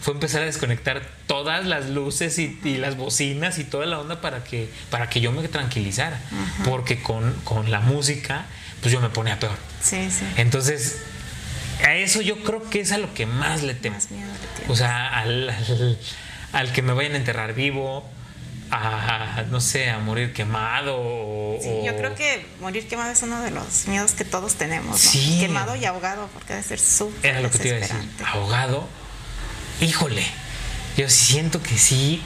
[0.00, 4.20] fue empezar a desconectar todas las luces y, y las bocinas y toda la onda
[4.20, 6.20] para que, para que yo me tranquilizara.
[6.64, 8.46] Porque con, con la música,
[8.80, 9.56] pues yo me ponía peor.
[9.80, 10.24] Sí, sí.
[10.36, 11.02] Entonces,
[11.84, 13.94] a eso yo creo que es a lo que más le temo.
[13.96, 14.26] Más miedo
[14.66, 14.72] le.
[14.72, 15.98] O sea, al, al,
[16.52, 18.08] al que me vayan a enterrar vivo,
[18.74, 20.96] a, no sé, a morir quemado.
[20.98, 24.90] O, Sí, yo creo que morir quemado es uno de los miedos que todos tenemos,
[24.92, 24.96] ¿no?
[25.10, 25.38] Sí.
[25.40, 27.96] Quemado y ahogado, porque debe ser súper Era lo que te iba a decir.
[28.26, 28.88] Ahogado.
[29.80, 30.24] Híjole.
[30.96, 32.22] Yo siento que sí.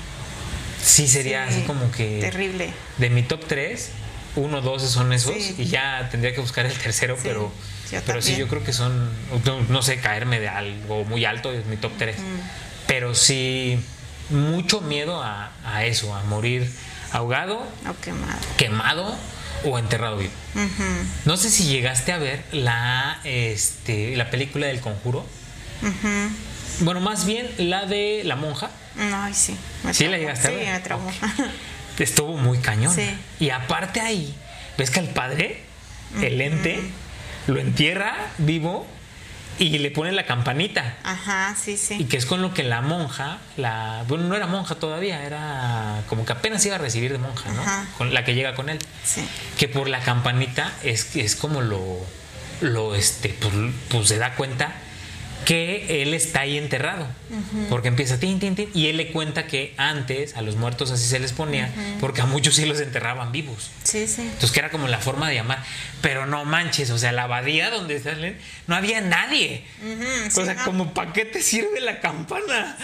[0.83, 2.21] Sí sería Sí, así como que.
[2.21, 2.73] Terrible.
[2.99, 3.91] De mi top 3,
[4.37, 5.35] uno, dos son esos.
[5.35, 5.55] Sí.
[5.59, 7.53] Y ya tendría que buscar el tercero, Sí, pero.
[8.07, 9.11] pero sí, yo creo que son.
[9.45, 12.17] No, no sé, caerme de algo muy alto es mi top 3.
[12.87, 13.81] Pero sí.
[14.31, 16.71] Mucho miedo a, a eso, a morir
[17.13, 17.59] ahogado,
[17.89, 18.39] O quemado.
[18.57, 19.17] quemado
[19.65, 20.33] o enterrado vivo.
[21.25, 25.25] No sé si llegaste a ver la, este, la película del conjuro.
[26.81, 28.71] Bueno, más bien la de la monja.
[28.97, 29.57] No, ay, sí.
[29.85, 30.73] me ¿Sí la llegaste a Sí, ver?
[30.73, 31.11] me traumó.
[31.99, 32.95] Estuvo muy cañón.
[32.95, 33.09] Sí.
[33.41, 34.35] Y aparte ahí,
[34.77, 35.63] ves que al padre,
[36.21, 36.81] el ente,
[37.47, 38.87] lo entierra vivo
[39.59, 40.97] y le pone la campanita.
[41.03, 42.05] Ajá, sí, Y sí.
[42.05, 46.25] que es con lo que la monja, la, bueno, no era monja todavía, era como
[46.25, 47.63] que apenas iba a recibir de monja, ¿no?
[47.63, 47.87] Ajá.
[47.97, 48.79] Con la que llega con él.
[49.05, 49.27] Sí.
[49.59, 51.81] que por la campanita es, es como lo,
[52.61, 53.53] lo este, pues,
[53.89, 54.73] pues se da cuenta
[55.45, 57.07] que él está ahí enterrado.
[57.69, 61.07] Porque empieza tin, tin, tin, y él le cuenta que antes a los muertos así
[61.07, 61.71] se les ponía,
[62.01, 63.71] porque a muchos sí los enterraban vivos.
[63.85, 64.23] Sí, sí.
[64.23, 65.63] Entonces que era como la forma de llamar.
[66.03, 69.65] Pero no manches, o sea, la abadía donde salen, no había nadie.
[69.83, 70.65] Ujú, sí, o sea, no.
[70.65, 72.77] como ¿para qué te sirve la campana?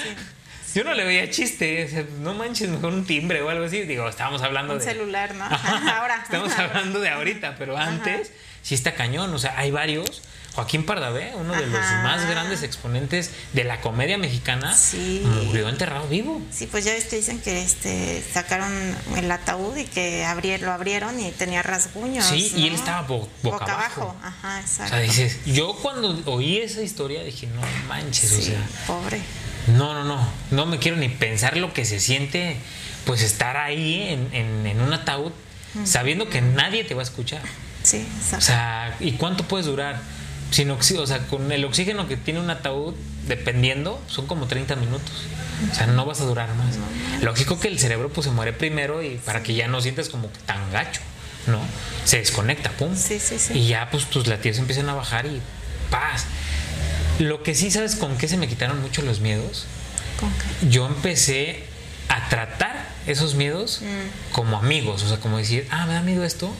[0.74, 3.82] Yo no le veía chiste, o sea, no manches, mejor un timbre o algo así.
[3.82, 4.84] Digo, estábamos hablando Un de.
[4.84, 5.44] celular, ¿no?
[5.50, 6.20] Ajá, Ahora.
[6.22, 9.34] Estamos hablando de ahorita, pero antes sí está cañón.
[9.34, 10.22] O sea, hay varios.
[10.54, 15.22] Joaquín Pardavé, uno de los más grandes exponentes de la comedia mexicana, Sí.
[15.46, 16.42] murió enterrado vivo.
[16.50, 18.70] Sí, pues ya dicen que este sacaron
[19.16, 20.26] el ataúd y que
[20.60, 22.26] lo abrieron y tenía rasguños.
[22.26, 24.14] Sí, y él estaba bo- boca abajo.
[24.22, 24.94] Ajá, O exacto.
[24.94, 29.20] sea, dices, yo cuando oí esa historia dije, no manches, o sea, pobre.
[29.68, 32.58] no, no, no, no me quiero ni pensar lo que se siente,
[33.06, 35.32] pues estar ahí en, en- en un ataúd,
[35.84, 37.40] sabiendo que nadie te va a escuchar.
[37.82, 38.36] Sí, exacto.
[38.36, 40.00] O sea, ¿y cuánto puedes durar?
[40.52, 42.94] Sin oxi- o sea, con el oxígeno que tiene un ataúd,
[43.26, 45.12] dependiendo, son como 30 minutos.
[45.70, 46.76] O sea, no vas a durar más.
[47.22, 50.30] Lógico que el cerebro pues se muere primero y para que ya no sientas como
[50.32, 51.00] que tan gacho,
[51.48, 51.58] ¿no?
[52.04, 52.94] Se desconecta, pum.
[52.96, 53.54] Sí, sí, sí.
[53.58, 55.40] Y ya pues tus latidos empiezan a bajar y
[55.90, 56.26] paz.
[57.18, 59.66] Lo que sí sabes con qué se me quitaron mucho los miedos,
[60.18, 60.68] ¿Con qué?
[60.70, 61.62] yo empecé
[62.08, 64.32] a tratar esos miedos Mm.
[64.32, 66.52] como amigos, o sea, como decir, ah, me da miedo esto,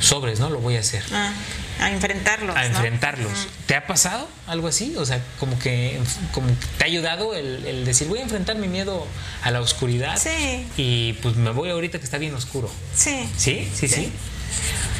[0.00, 0.50] sobres, ¿no?
[0.50, 1.32] Lo voy a hacer Ah,
[1.80, 2.56] a enfrentarlos.
[2.56, 2.66] a ¿no?
[2.66, 3.48] enfrentarlos.
[3.66, 4.94] ¿Te ha pasado algo así?
[4.96, 6.00] O sea, como que,
[6.32, 9.06] como que te ha ayudado el, el decir, voy a enfrentar mi miedo
[9.42, 10.16] a la oscuridad.
[10.18, 10.66] Sí.
[10.76, 12.70] Y pues me voy ahorita que está bien oscuro.
[12.94, 13.28] Sí.
[13.36, 13.70] ¿Sí?
[13.74, 13.94] Sí, sí.
[13.94, 14.12] Sí.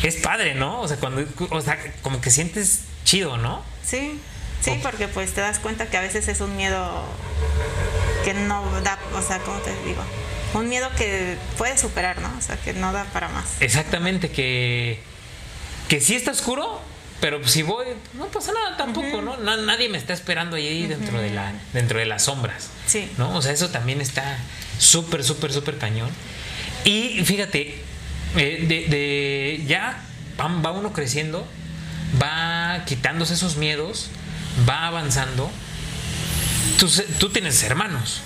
[0.02, 0.80] Es padre, ¿no?
[0.80, 3.62] O sea, cuando, o sea, como que sientes chido, ¿no?
[3.84, 4.20] Sí,
[4.60, 7.02] sí, porque pues te das cuenta que a veces es un miedo
[8.24, 10.02] que no da, o sea, ¿cómo te digo?
[10.54, 12.32] Un miedo que puedes superar, ¿no?
[12.38, 13.44] O sea, que no da para más.
[13.60, 15.00] Exactamente, que,
[15.88, 16.80] que sí está oscuro,
[17.20, 19.36] pero si voy, no pasa nada tampoco, ¿no?
[19.38, 22.70] Nadie me está esperando ahí dentro, de la, dentro de las sombras.
[22.86, 23.10] Sí.
[23.18, 23.34] ¿No?
[23.34, 24.38] O sea, eso también está
[24.78, 26.10] súper, súper, súper cañón.
[26.84, 27.82] Y fíjate,
[28.36, 30.02] eh, de, de, ya
[30.38, 31.46] va, va uno creciendo,
[32.22, 34.10] va quitándose esos miedos,
[34.68, 35.50] va avanzando.
[36.78, 38.22] Tú, tú tienes hermanos.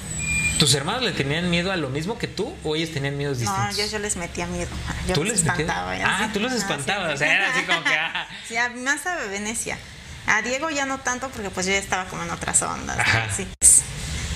[0.61, 3.65] ¿Tus hermanos le tenían miedo a lo mismo que tú o ellos tenían miedos distintos?
[3.77, 4.69] No, yo, yo les metía miedo.
[5.09, 5.93] Yo ¿Tú les les espantaba.
[6.05, 6.33] Ah, sé.
[6.35, 7.15] tú los Ajá, espantabas.
[7.15, 7.95] O sea, era así como que.
[7.95, 8.29] ah.
[8.49, 9.79] Sí, a- más a Venecia.
[10.27, 12.97] A Diego ya no tanto porque pues yo ya estaba como en otras ondas.
[12.97, 13.03] ¿no?
[13.03, 13.27] Ajá.
[13.35, 13.47] Sí.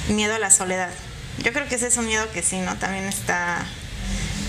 [0.08, 0.90] Miedo a la soledad.
[1.42, 2.74] Yo creo que ese es un miedo que sí, ¿no?
[2.76, 3.64] También está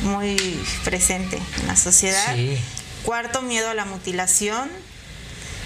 [0.04, 0.38] muy
[0.84, 2.36] presente en la sociedad.
[2.36, 2.58] Sí.
[3.04, 4.70] Cuarto, miedo a la mutilación.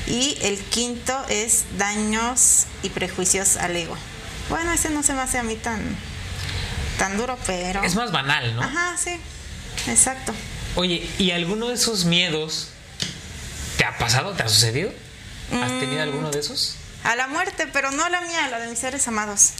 [0.08, 3.96] Y el quinto es daños y prejuicios al ego.
[4.50, 5.80] Bueno, ese no se me hace a mí tan,
[6.98, 7.84] tan duro, pero...
[7.84, 8.62] Es más banal, ¿no?
[8.64, 9.20] Ajá, sí,
[9.88, 10.34] exacto.
[10.76, 12.70] Oye, ¿y alguno de esos miedos
[13.78, 14.32] te ha pasado?
[14.34, 14.92] ¿Te ha sucedido?
[15.64, 15.80] ¿Has Mm.
[15.80, 16.76] tenido alguno de esos?
[17.04, 19.52] A la muerte, pero no la mía, la de mis seres amados.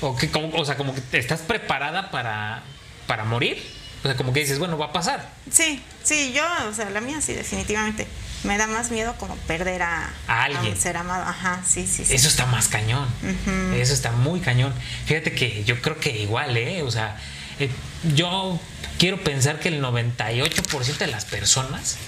[0.00, 2.62] ¿O, que, como, o sea, como que estás preparada para,
[3.06, 3.62] para morir?
[4.02, 5.28] O sea, como que dices, bueno, va a pasar.
[5.50, 8.06] Sí, sí, yo, o sea, la mía sí, definitivamente.
[8.44, 10.72] Me da más miedo como perder a, A alguien.
[10.72, 11.24] un ser amado.
[11.24, 12.14] Ajá, sí, sí, sí.
[12.14, 13.06] Eso está más cañón.
[13.74, 14.72] Eso está muy cañón.
[15.06, 16.82] Fíjate que yo creo que igual, ¿eh?
[16.82, 17.16] O sea,
[17.58, 17.68] eh,
[18.14, 18.58] yo
[18.98, 21.98] quiero pensar que el 98% de las personas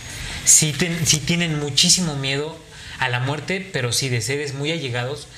[0.45, 2.59] sí, ten- sí tienen muchísimo miedo
[2.99, 5.29] a la muerte, pero sí de seres muy allegados.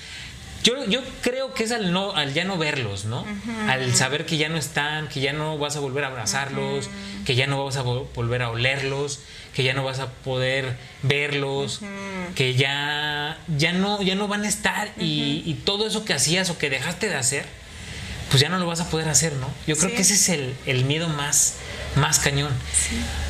[0.63, 3.27] Yo, yo creo que es al, no, al ya no verlos, ¿no?
[3.69, 6.89] Al saber que ya no están, que ya no vas a volver a abrazarlos,
[7.27, 9.21] que ya no vas a vo- volver a olerlos,
[9.55, 11.81] que ya no vas a poder verlos,
[12.35, 16.51] que ya, ya, no, ya no van a estar y, y todo eso que hacías
[16.51, 17.45] o que dejaste de hacer,
[18.31, 19.49] pues ya no lo vas a poder hacer, ¿no?
[19.67, 19.97] Yo creo Sí.
[19.97, 21.55] que ese es el, el miedo más,
[21.95, 22.51] más cañón.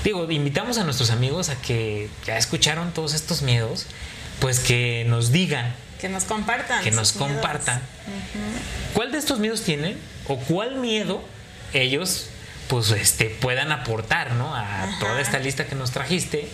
[0.03, 3.87] Digo, invitamos a nuestros amigos a que ya escucharon todos estos miedos,
[4.41, 6.83] pues que nos digan Que nos compartan.
[6.83, 7.83] que nos compartan
[8.95, 11.23] cuál de estos miedos tienen o cuál miedo
[11.75, 12.29] ellos
[12.69, 14.55] pues este puedan aportar ¿no?
[14.55, 14.99] a Ajá.
[15.01, 16.49] toda esta lista que nos trajiste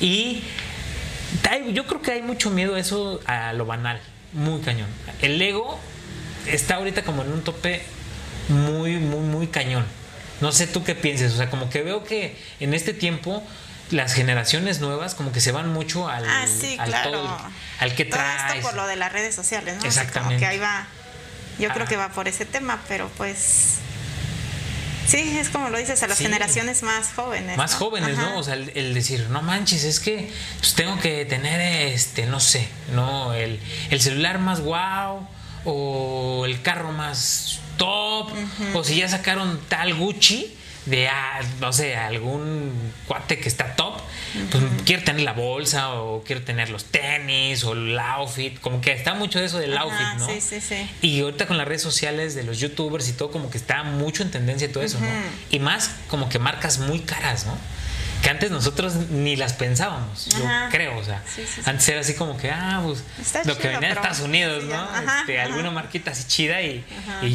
[0.00, 0.42] y
[1.72, 4.00] yo creo que hay mucho miedo a eso a lo banal
[4.32, 4.88] muy cañón
[5.20, 5.78] el ego
[6.46, 7.82] está ahorita como en un tope
[8.48, 9.84] muy muy muy cañón
[10.40, 13.42] no sé tú qué pienses o sea como que veo que en este tiempo
[13.90, 17.10] las generaciones nuevas como que se van mucho al, Ah, sí, al claro.
[17.10, 17.38] todo-
[17.78, 19.84] al que Todo traes esto por lo de las redes sociales, ¿no?
[19.84, 20.36] Exactamente.
[20.36, 20.86] como que ahí va.
[21.58, 23.80] Yo creo que va por ese tema, pero pues.
[25.12, 26.24] Sí, es como lo dices, a las Sí.
[26.24, 27.56] generaciones más jóvenes.
[27.58, 27.78] más ¿no?
[27.78, 28.30] jóvenes, Ajá.
[28.30, 28.38] ¿no?
[28.38, 31.60] O sea, el, el decir, no manches, es que pues, tengo que tener,
[31.92, 33.34] este, no sé, ¿no?
[33.34, 35.28] El, el celular más guau,
[35.64, 38.30] o el carro más top,
[38.74, 42.72] o si ya sacaron tal Gucci de, ah, no sé, algún
[43.06, 44.00] cuate que está top,
[44.50, 48.92] pues quiere tener la bolsa, o quiere tener los tenis, o el outfit, como que
[48.92, 50.26] está mucho de eso del Ajá, outfit, ¿no?
[50.26, 50.90] sí, sí, sí.
[51.02, 54.22] Y ahorita con las redes sociales de los youtubers y todo, como que está mucho
[54.22, 55.06] en tendencia todo eso, ¿no?
[55.50, 57.56] Y más como que marcas muy caras, ¿no?
[58.22, 61.62] Que antes nosotros ni las pensábamos, yo creo, o sea, Sí, sí, sí.
[61.64, 64.74] antes era así como que, ah, pues Está lo que venía de Estados Unidos, ¿no?
[64.74, 65.48] Ajá, este, ajá.
[65.50, 66.84] alguna marquita así chida y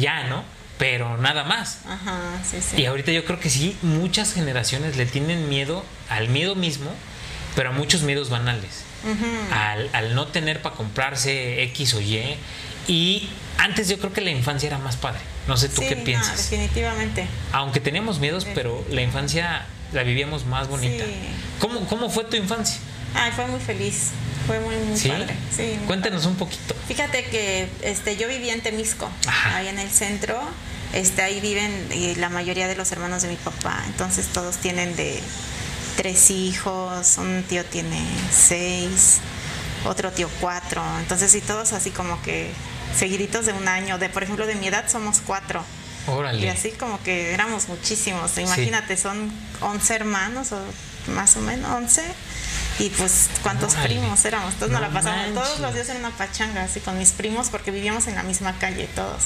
[0.00, 0.42] ya, ¿no?
[0.78, 1.80] Pero nada más.
[1.86, 2.80] Ajá, sí, sí.
[2.80, 6.90] Y ahorita yo creo que sí, muchas generaciones le tienen miedo al miedo mismo,
[7.56, 8.84] pero a muchos miedos banales.
[9.52, 12.36] Al, al no tener para comprarse X o Y.
[12.88, 15.20] Y antes yo creo que la infancia era más padre.
[15.46, 16.50] No sé tú Sí, qué no, piensas.
[16.50, 17.26] definitivamente.
[17.52, 21.04] Aunque teníamos miedos, pero la infancia la vivíamos más bonita.
[21.04, 21.12] Sí.
[21.60, 22.78] ¿Cómo, ¿Cómo fue tu infancia?
[23.14, 24.10] Ay, fue muy feliz.
[24.46, 25.08] Fue muy, muy ¿Sí?
[25.08, 25.34] padre.
[25.54, 26.74] Sí, muy Cuéntanos un poquito.
[26.86, 29.56] Fíjate que este, yo vivía en Temisco, Ajá.
[29.56, 30.40] ahí en el centro.
[30.94, 33.82] Este, ahí viven eh, la mayoría de los hermanos de mi papá.
[33.88, 35.20] Entonces todos tienen de
[35.96, 39.18] tres hijos, un tío tiene seis,
[39.84, 40.82] otro tío cuatro.
[41.00, 42.50] Entonces sí, todos así como que
[42.96, 43.98] seguiditos de un año.
[43.98, 45.62] De, por ejemplo, de mi edad somos cuatro.
[46.06, 46.40] Órale.
[46.40, 48.38] Y así como que éramos muchísimos.
[48.38, 52.02] Imagínate, son 11 hermanos o más o menos 11.
[52.78, 53.88] Y pues cuántos Órale.
[53.88, 54.54] primos éramos.
[54.54, 55.60] Entonces No nos la pasamos todos manches.
[55.60, 58.88] los días en una pachanga, así con mis primos, porque vivíamos en la misma calle
[58.94, 59.24] todos.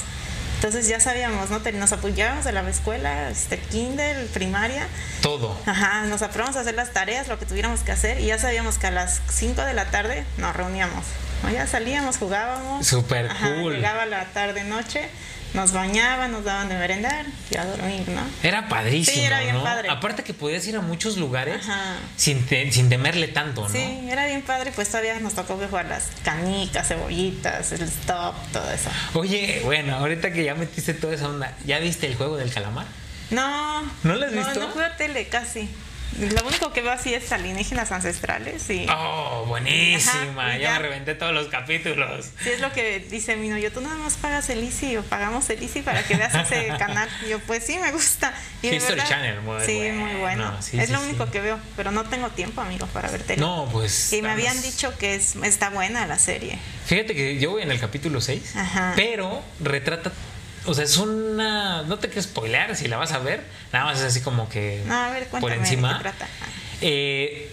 [0.55, 1.59] Entonces ya sabíamos, ¿no?
[1.59, 4.87] Nos apoyábamos de la escuela, este, kinder, primaria.
[5.21, 5.59] Todo.
[5.65, 8.21] Ajá, nos aprobamos a hacer las tareas, lo que tuviéramos que hacer.
[8.21, 11.03] Y ya sabíamos que a las 5 de la tarde nos reuníamos.
[11.43, 11.49] ¿no?
[11.49, 12.87] Ya salíamos, jugábamos.
[12.87, 13.73] Súper cool.
[13.75, 15.09] Llegaba la tarde, noche,
[15.53, 18.21] nos bañaban, nos daban de merendar y a dormir, ¿no?
[18.41, 19.63] Era padrísimo, Sí, era bien ¿no?
[19.63, 19.89] padre.
[19.89, 21.97] Aparte que podías ir a muchos lugares Ajá.
[22.15, 23.69] sin, te- sin temerle tanto, ¿no?
[23.69, 28.35] Sí, era bien padre, pues todavía nos tocó que jugar las canicas, cebollitas, el stop,
[28.51, 28.89] todo eso.
[29.13, 32.85] Oye, bueno, ahorita que ya metiste toda esa onda, ¿ya viste el juego del calamar?
[33.29, 33.81] No.
[34.03, 34.53] ¿No lo has visto?
[34.59, 35.69] No, no jugué a tele casi.
[36.19, 38.85] Lo único que veo así es alienígenas ancestrales y...
[38.89, 40.47] Oh, buenísima.
[40.49, 42.27] Ajá, ya me reventé todos los capítulos.
[42.43, 45.49] Sí, es lo que dice mi novio, tú nada más pagas el Easy o pagamos
[45.49, 47.09] el Easy para que veas ese canal.
[47.25, 48.33] Y yo, pues sí, me gusta.
[48.61, 49.95] Y History verdad, Channel, muy Sí, bueno.
[50.05, 50.61] muy bueno.
[50.61, 51.05] Sí, es sí, lo sí.
[51.09, 53.41] único que veo, pero no tengo tiempo, amigo, para ver tele.
[53.41, 54.13] No, pues.
[54.13, 56.57] Y me habían dicho que es, está buena la serie.
[56.85, 58.93] Fíjate que yo voy en el capítulo 6, Ajá.
[58.95, 60.11] pero retrata.
[60.65, 61.83] O sea, es una.
[61.83, 63.43] No te quiero spoilear si la vas a ver.
[63.73, 64.81] Nada más es así como que.
[64.89, 65.89] A ver, por encima.
[65.89, 66.27] de qué trata.
[66.81, 67.51] Eh,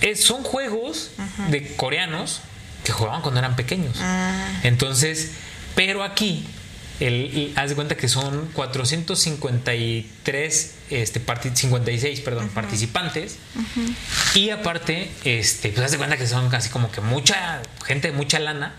[0.00, 1.10] es- son juegos
[1.48, 2.40] de coreanos
[2.84, 3.96] que jugaban cuando eran pequeños.
[4.00, 5.32] Ah, Entonces,
[5.74, 6.46] pero aquí,
[7.00, 13.36] el, el- haz de cuenta que son 453, este, parti- 56, perdón, participantes.
[14.34, 18.38] Y aparte, este, pues haz de cuenta que son casi como que mucha gente, mucha
[18.38, 18.74] lana.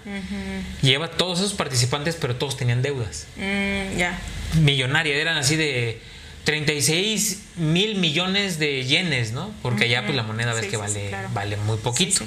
[0.81, 3.27] Lleva todos esos participantes, pero todos tenían deudas.
[3.37, 4.19] mm, ya.
[4.61, 5.99] Millonarias, eran así de
[6.45, 9.51] 36 mil millones de yenes, ¿no?
[9.61, 11.29] Porque allá pues la moneda ves Sí, que sí, sí, vale, claro.
[11.33, 12.23] vale muy poquito.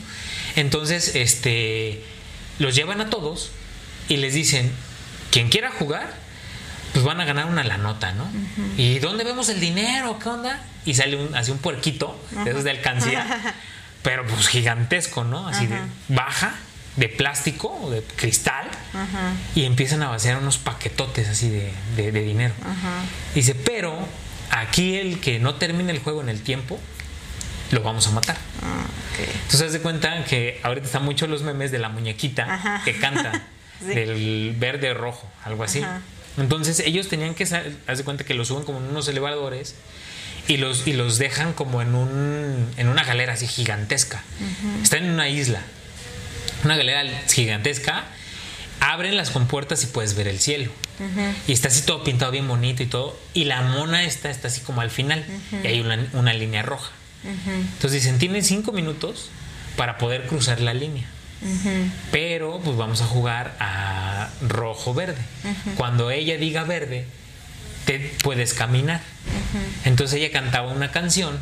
[0.56, 2.02] Entonces, este,
[2.58, 3.50] los llevan a todos
[4.08, 4.70] y les dicen,
[5.30, 6.14] quien quiera jugar,
[6.92, 8.26] pues van a ganar una la nota, ¿no?
[8.76, 10.18] ¿Y dónde vemos el dinero?
[10.18, 10.60] ¿Qué onda?
[10.84, 13.54] Y sale un, así un puerquito, de esos de alcancía,
[14.02, 15.46] pero pues gigantesco, ¿no?
[15.48, 16.54] Así de baja,
[16.96, 18.66] de plástico o de cristal,
[19.54, 22.54] y empiezan a vaciar unos paquetotes así de, de- de dinero.
[23.34, 23.96] Dice, pero
[24.50, 26.78] aquí el que no termine el juego en el tiempo,
[27.70, 28.36] lo vamos a matar.
[28.62, 29.28] Ah, ok.
[29.28, 32.82] Entonces, haz de cuenta que ahorita están mucho los memes de la muñequita Ajá.
[32.84, 33.42] que canta,
[33.80, 33.86] Sí.
[33.94, 35.80] del verde rojo, algo así.
[35.82, 36.00] Ajá.
[36.36, 39.74] Entonces, ellos tenían que, haz de cuenta que los suben como en unos elevadores
[40.48, 44.22] y los, y los dejan como en, un, en una galera así gigantesca.
[44.82, 45.62] Están en una isla,
[46.64, 48.04] una galera gigantesca.
[48.80, 50.70] Abren las compuertas y puedes ver el cielo.
[51.46, 53.18] Y está así todo pintado bien bonito y todo.
[53.34, 55.24] Y la mona esta está así como al final.
[55.62, 56.90] Y hay una, una línea roja.
[57.24, 59.28] Entonces dicen, tienen cinco minutos
[59.76, 61.06] para poder cruzar la línea.
[62.10, 65.20] Pero pues vamos a jugar a rojo-verde.
[65.76, 67.06] Cuando ella diga verde,
[67.86, 69.00] te puedes caminar.
[69.84, 71.38] Entonces ella cantaba una canción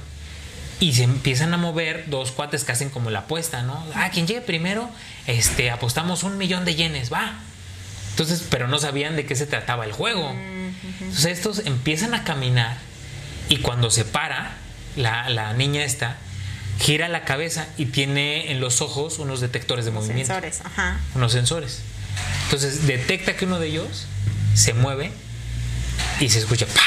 [0.81, 3.85] y se empiezan a mover dos cuates que hacen como la apuesta, ¿no?
[3.95, 4.89] Ah, quien llegue primero,
[5.27, 7.41] este, apostamos un millón de yenes, va.
[8.11, 10.31] Entonces, pero no sabían de qué se trataba el juego.
[11.01, 12.79] Entonces estos empiezan a caminar
[13.49, 14.57] y cuando se para,
[14.97, 16.17] la, la niña esta
[16.81, 21.01] gira la cabeza y tiene en los ojos unos detectores de movimiento Sensores, ajá.
[21.15, 21.81] unos sensores.
[22.45, 24.07] Entonces detecta que uno de ellos
[24.55, 25.11] se mueve
[26.21, 26.85] y se escucha ¡pau!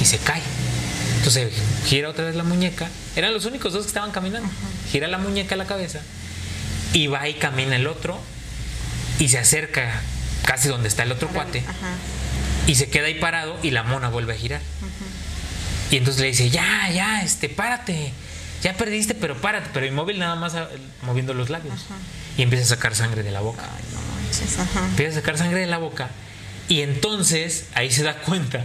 [0.00, 0.42] y se cae.
[1.18, 1.52] Entonces
[1.86, 2.88] gira otra vez la muñeca.
[3.14, 4.48] Eran los únicos dos que estaban caminando.
[4.90, 6.00] Gira la muñeca a la cabeza
[6.92, 8.20] y va y camina el otro
[9.18, 10.00] y se acerca
[10.44, 11.92] casi donde está el otro cuate Ajá.
[12.66, 14.60] y se queda ahí parado y la mona vuelve a girar.
[15.90, 18.12] Y entonces le dice, ya, ya, este, párate.
[18.62, 19.70] Ya perdiste, pero párate.
[19.72, 20.68] Pero inmóvil nada más ah,
[21.02, 21.86] moviendo los labios.
[22.36, 23.62] Y empieza a sacar sangre de la boca.
[23.76, 24.86] Ay, no manches, ajá.
[24.86, 26.10] Empieza a sacar sangre de la boca.
[26.68, 28.64] Y entonces ahí se da cuenta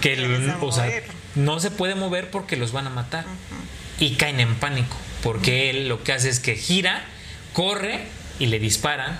[0.00, 0.88] Que no el- o sea,
[1.34, 3.24] no se puede mover porque los van a matar.
[3.98, 4.96] Y caen en pánico.
[5.22, 7.04] Porque él lo que hace es que gira,
[7.52, 8.04] corre
[8.38, 9.18] y le disparan.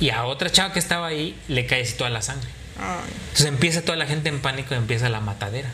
[0.00, 2.48] Y a otra chava que estaba ahí le cae así toda la sangre.
[2.80, 5.70] Entonces empieza toda la gente en pánico y empieza la matadera.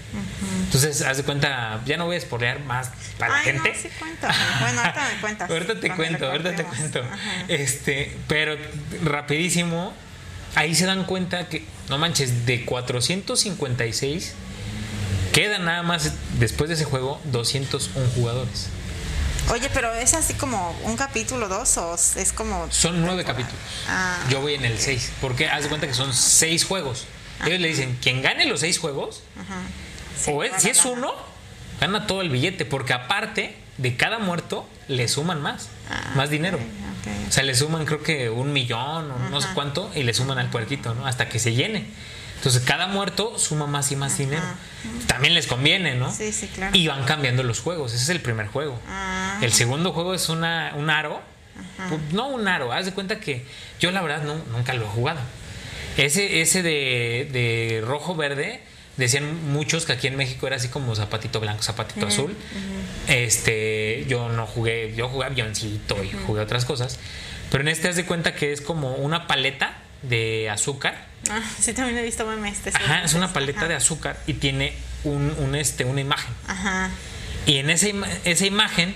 [0.64, 3.68] Entonces, haz de cuenta, ya no voy a spoilear más para la gente.
[3.68, 4.34] no, sí, cuéntame.
[4.60, 5.50] Bueno, ahorita me cuentas.
[5.50, 7.00] ahorita te cuento, ahorita te cuento.
[7.00, 7.44] Ajá.
[7.48, 8.56] Este, pero
[9.04, 9.94] rapidísimo,
[10.54, 14.34] ahí se dan cuenta que, no manches, de 456
[15.32, 18.68] quedan nada más después de ese juego 201 jugadores.
[19.52, 22.66] Oye, pero es así como un capítulo, dos, o es como.
[22.70, 23.48] Son nueve temporada?
[23.48, 23.64] capítulos.
[23.88, 27.06] Ah, Yo voy en el 6, porque haz de cuenta que son seis juegos.
[27.44, 29.22] Ellos le dicen, quien gane los seis juegos.
[30.20, 31.12] Sí, o es, si es uno,
[31.80, 36.58] gana todo el billete, porque aparte de cada muerto, le suman más, Ah, más dinero.
[37.28, 40.38] O sea, le suman creo que un millón o no sé cuánto y le suman
[40.38, 41.06] al puerquito, ¿no?
[41.06, 41.86] Hasta que se llene.
[42.36, 44.42] Entonces, cada muerto suma más y más dinero.
[45.06, 46.12] También les conviene, ¿no?
[46.12, 46.76] Sí, sí, claro.
[46.76, 47.92] Y van cambiando los juegos.
[47.92, 48.78] Ese es el primer juego.
[48.88, 49.38] Ah.
[49.42, 51.20] El segundo juego es una, un aro.
[51.88, 52.72] Pues, No un aro.
[52.72, 53.44] Haz de cuenta que
[53.80, 55.20] yo, la verdad, no, nunca lo he jugado.
[55.96, 58.60] Ese, ese de, de rojo-verde,
[58.96, 62.36] decían muchos que aquí en México era así como zapatito blanco, zapatito azul.
[63.08, 66.98] Este, yo no jugué, yo jugué avioncito y jugué otras cosas.
[67.50, 71.06] Pero en este haz de cuenta que es como una paleta de azúcar.
[71.30, 72.58] Ah, sí, también he visto memes.
[72.74, 73.68] Ajá, es una paleta Ajá.
[73.68, 74.72] de azúcar y tiene
[75.04, 76.32] un, un, este, una imagen.
[76.46, 76.90] Ajá.
[77.46, 78.94] Y en esa, ima- esa imagen,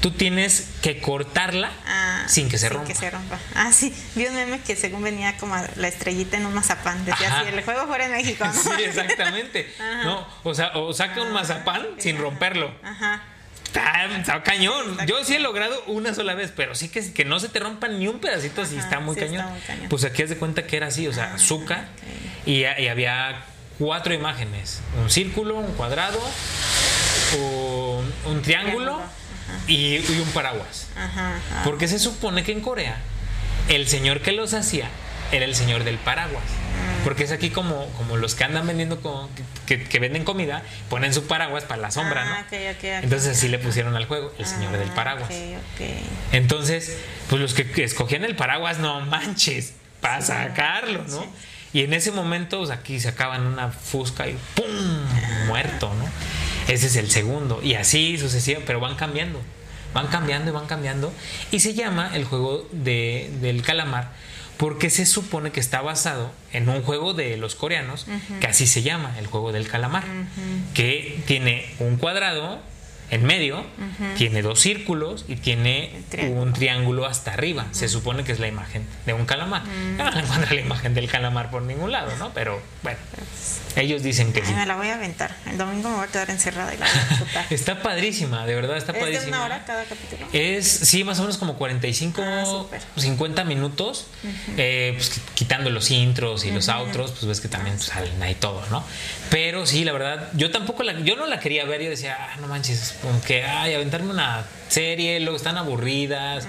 [0.00, 2.88] tú tienes que cortarla Ah, sin que se sin rompa.
[2.88, 3.38] que se rompa.
[3.54, 3.94] Ah, sí.
[4.16, 7.04] Vi un meme que según venía como la estrellita en un mazapán.
[7.04, 7.40] Decía Ajá.
[7.40, 8.52] así, el juego fuera en México, ¿no?
[8.76, 9.72] Sí, exactamente.
[9.80, 10.04] Ajá.
[10.04, 12.72] No, o sea, o saca un mazapán sin romperlo.
[12.82, 13.22] Ajá.
[13.76, 14.96] Está, está cañón.
[15.06, 17.88] Yo sí he logrado una sola vez, pero sí que, que no se te rompa
[17.88, 19.40] ni un pedacito, sí Ajá, está muy, sí cañón.
[19.40, 19.88] está muy cañón.
[19.88, 21.88] Pues aquí haz de cuenta que era así, o sea, Ah, azúcar.
[22.46, 23.44] Y, y había
[23.78, 26.18] cuatro imágenes: un círculo, un cuadrado,
[27.38, 29.02] un, un triángulo Triángulo,
[29.68, 30.88] y, y un paraguas.
[30.96, 31.36] Ajá.
[31.36, 31.64] ajá.
[31.64, 32.96] Porque se supone que en Corea
[33.68, 34.88] el señor que los hacía
[35.32, 36.44] era el señor del paraguas.
[37.04, 39.28] Porque es aquí como, como los que andan vendiendo, con-
[39.66, 42.40] que, que venden comida, ponen su paraguas para la sombra, Ah, ¿no?
[42.46, 43.04] ok, ok, ok.
[43.04, 45.30] Entonces así le pusieron al juego, el señor Ah, del paraguas.
[45.30, 45.36] Ok,
[45.80, 45.88] ok.
[46.32, 46.96] Entonces,
[47.28, 51.20] pues los que, escogían el paraguas, no manches, para Sí, sacarlo, ¿no?
[51.22, 51.28] sí.
[51.72, 54.66] Y en ese momento, pues, aquí sacaban una fusca y ¡pum!
[55.46, 56.08] muerto, ¿no?
[56.72, 57.60] Ese es el segundo.
[57.62, 59.40] Y así sucesivamente, pero van cambiando.
[59.94, 61.12] Van cambiando y van cambiando.
[61.52, 64.10] Y se llama el juego de- del calamar
[64.56, 68.06] porque se supone que está basado en un juego de los coreanos
[68.40, 70.04] que así se llama, el juego del calamar,
[70.74, 72.60] que tiene un cuadrado
[73.10, 73.64] en medio,
[74.16, 76.42] tiene dos círculos y tiene triángulo.
[76.42, 77.66] un triángulo hasta arriba.
[77.70, 79.62] Se supone que es la imagen de un calamar.
[79.64, 79.98] Mm.
[79.98, 82.32] Yo no encuentro la imagen del calamar por ningún lado, ¿no?
[82.34, 82.98] Pero bueno,
[83.76, 84.54] ellos dicen que Ay, sí.
[84.54, 85.36] me la voy a aventar.
[85.46, 87.46] El domingo me voy a quedar encerrada y la voy a disfrutar.
[87.50, 89.28] Está padrísima, de verdad está ¿Es padrísima.
[89.36, 90.26] una hora cada capítulo?
[90.32, 92.80] Es, sí, más o menos como 45, Ah, súper.
[92.96, 94.06] 50 minutos,
[94.56, 98.20] eh, pues, qui- quitando los intros y los outros, pues ves que también pues, salen
[98.22, 98.82] ahí todo, ¿no?
[99.30, 102.36] Pero sí, la verdad, yo tampoco la, yo no la quería ver, yo decía, ah,
[102.40, 106.46] no manches, como que, ay, aventarme una serie, luego están aburridas,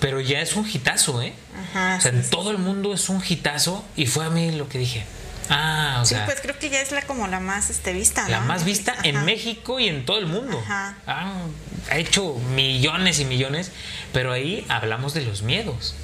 [0.00, 1.32] pero ya es un hitazo, ¿eh?
[1.70, 4.30] Ajá, o sea, sí, en sí, todo el mundo es un hitazo y fue a
[4.30, 5.04] mí lo que dije,
[5.50, 6.26] ah, o Sí, sea...
[6.26, 9.24] pues creo que ya es la como la más este, vista, La más vista en.
[9.24, 10.58] México y en todo el mundo.
[10.64, 10.96] Ajá.
[11.06, 11.50] Han-
[11.90, 13.70] ha hecho millones y millones,
[14.12, 15.94] pero ahí hablamos de los miedos.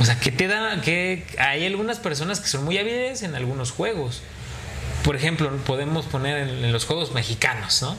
[0.00, 3.70] O sea, que te da que hay algunas personas que son muy hábiles en algunos
[3.72, 4.22] juegos.
[5.04, 7.96] Por ejemplo, podemos poner en, en los juegos mexicanos, ¿no?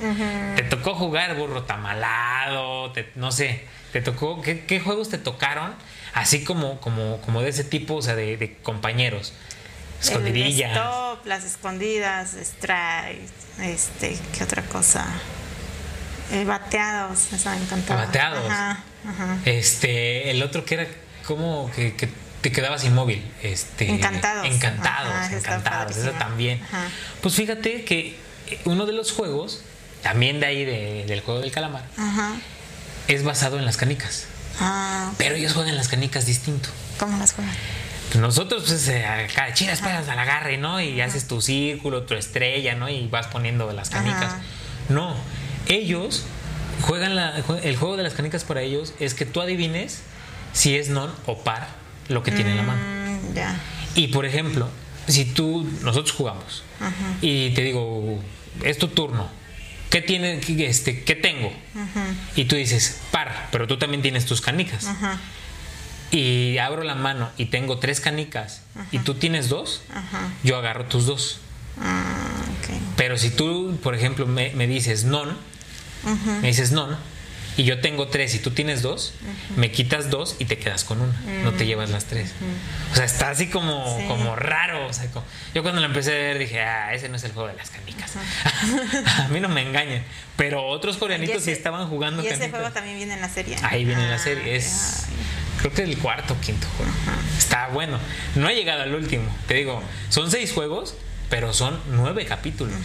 [0.56, 5.74] Te tocó jugar burro tamalado, te- no sé, te tocó, ¿qué, qué juegos te tocaron?
[6.14, 9.34] Así como, como, como de ese tipo, o sea, de, de compañeros.
[10.02, 10.72] Escondidillas.
[10.72, 13.22] El stop, las escondidas, strike,
[13.62, 15.06] este, ¿qué otra cosa?
[16.32, 18.06] Eh, bateados, eso me encantaba.
[18.06, 18.46] Bateados.
[18.50, 19.38] Ajá, ajá.
[19.46, 20.88] Este, el otro que era
[21.28, 22.10] como que, que
[22.42, 23.24] te quedabas inmóvil.
[23.44, 24.46] Este, Encantados.
[24.48, 25.92] Encantados, Ajá, encantados.
[25.92, 26.20] Esa padrísima.
[26.20, 26.62] también.
[26.64, 26.88] Ajá.
[27.22, 28.16] Pues fíjate que
[28.66, 29.62] uno de los juegos,
[30.04, 32.34] también de ahí de- del juego del calamar, Ajá.
[33.08, 34.26] es basado en las canicas.
[34.60, 36.70] Ah, Pero ellos juegan las canicas distinto.
[37.00, 37.54] ¿cómo las juegan?
[38.20, 40.82] Nosotros, pues, eh, acá, china, esperas al agarre, ¿no?
[40.82, 42.90] Y haces tu círculo, tu estrella, ¿no?
[42.90, 44.24] Y vas poniendo las canicas.
[44.34, 44.42] Ajá.
[44.90, 45.16] No,
[45.68, 46.26] ellos
[46.82, 50.02] juegan la, el juego de las canicas para ellos es que tú adivines
[50.52, 51.68] si es non o par
[52.12, 52.82] lo que tiene en la mano.
[52.82, 53.60] Mm, ya.
[53.96, 54.70] Y por ejemplo,
[55.08, 56.94] si tú, nosotros jugamos Ajá.
[57.22, 58.22] y te digo,
[58.64, 59.28] es tu turno,
[59.90, 61.52] ¿qué, tiene, este, ¿qué tengo?
[61.76, 62.06] Ajá.
[62.36, 64.86] Y tú dices, par, pero tú también tienes tus canicas.
[64.86, 65.20] Ajá.
[66.12, 69.82] Y abro la mano y tengo tres canicas y tú tienes dos,
[70.44, 71.40] yo agarro tus dos.
[71.80, 72.42] Ah.
[72.98, 75.38] Pero si tú, por ejemplo, me, me dices non,
[76.42, 76.98] me dices non,
[77.58, 79.14] y yo tengo tres y tú tienes dos,
[79.56, 82.32] me quitas dos y te quedas con una, no te llevas las tres.
[82.92, 84.06] O sea, está así como, Sí.
[84.08, 84.88] como raro.
[84.88, 87.32] o sea, como- yo cuando lo empecé a ver dije, ah, ese no es el
[87.34, 88.14] juego de las canicas.
[89.20, 90.04] a mí no me engañan.
[90.38, 92.60] Pero otros coreanitos Y sí ese- estaban jugando Y ese canicas.
[92.60, 93.58] juego también viene en la serie.
[93.64, 94.56] Ahí viene la Ah, serie.
[94.56, 95.14] Es, ay.
[95.60, 96.92] creo que el cuarto o quinto juego.
[97.38, 98.00] Está bueno.
[98.36, 99.24] No he llegado al último.
[99.48, 100.96] Te digo, son seis juegos,
[101.32, 102.76] pero son nueve capítulos.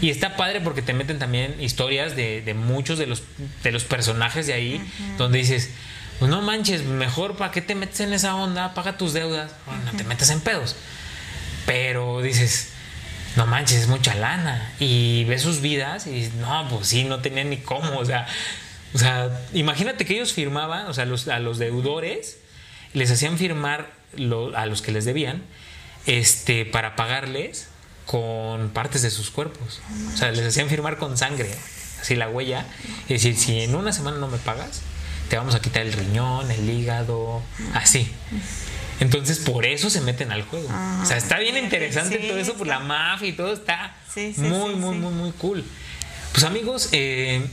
[0.00, 3.22] Y está padre porque te meten también historias de, de muchos de los,
[3.62, 4.80] de los personajes de ahí,
[5.18, 5.68] donde dices,
[6.18, 9.82] pues no manches, mejor para qué te metes en esa onda, paga tus deudas, Bueno,
[9.84, 10.76] no te metas en pedos.
[11.66, 12.68] Pero dices,
[13.34, 14.72] no manches, es mucha lana.
[14.78, 17.98] Y ves sus vidas y dices, no, pues sí, no tenían ni cómo.
[17.98, 18.26] O sea,
[18.94, 22.38] o sea imagínate que ellos firmaban, o sea, los, a los deudores
[22.92, 25.42] les hacían firmar lo- a los que les debían
[26.06, 27.68] este, para pagarles
[28.06, 29.80] con partes de sus cuerpos.
[30.14, 31.54] O sea, les hacían firmar con sangre,
[32.00, 32.64] así la huella.
[33.08, 34.80] Y decir, si en una semana no me pagas,
[35.28, 37.42] te vamos a quitar el riñón, el hígado,
[37.74, 38.10] así.
[39.00, 40.68] Entonces, por eso se meten al juego.
[41.02, 44.32] o sea, está bien interesante sí, todo eso, por la mafia y todo está Sí,
[44.32, 45.62] sí, muy, muy, muy, muy cool.
[46.32, 47.46] Pues amigos, eh,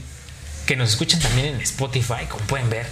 [0.66, 2.86] que nos escuchan también en Spotify, como pueden ver,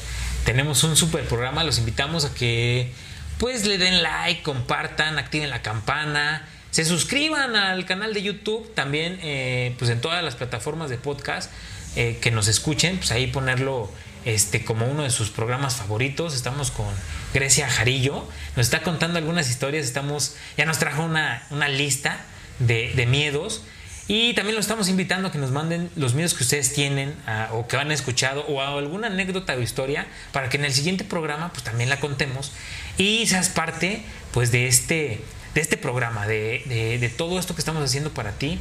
[0.44, 1.64] tenemos un super programa.
[1.64, 2.92] Los invitamos a que
[3.38, 9.18] pues le den like, compartan, activen la campana, se suscriban al canal de YouTube, también
[9.22, 11.52] eh, pues en todas las plataformas de podcast
[11.96, 13.90] eh, que nos escuchen, pues ahí ponerlo
[14.24, 16.34] este, como uno de sus programas favoritos.
[16.34, 16.86] Estamos con
[17.34, 18.26] Grecia Jarillo.
[18.56, 19.84] Nos está contando algunas historias.
[19.84, 22.24] Estamos, ya nos trajo una, una lista
[22.58, 23.62] de, miedos.
[24.08, 27.14] Y también los estamos invitando a que nos manden los miedos que ustedes tienen
[27.52, 31.04] o que han escuchado o a alguna anécdota o historia para que en el siguiente
[31.04, 32.50] programa pues también la contemos
[32.98, 34.02] y seas parte
[34.32, 35.20] pues de este,
[35.54, 38.58] de este programa, de, de- de todo esto que estamos haciendo para ti.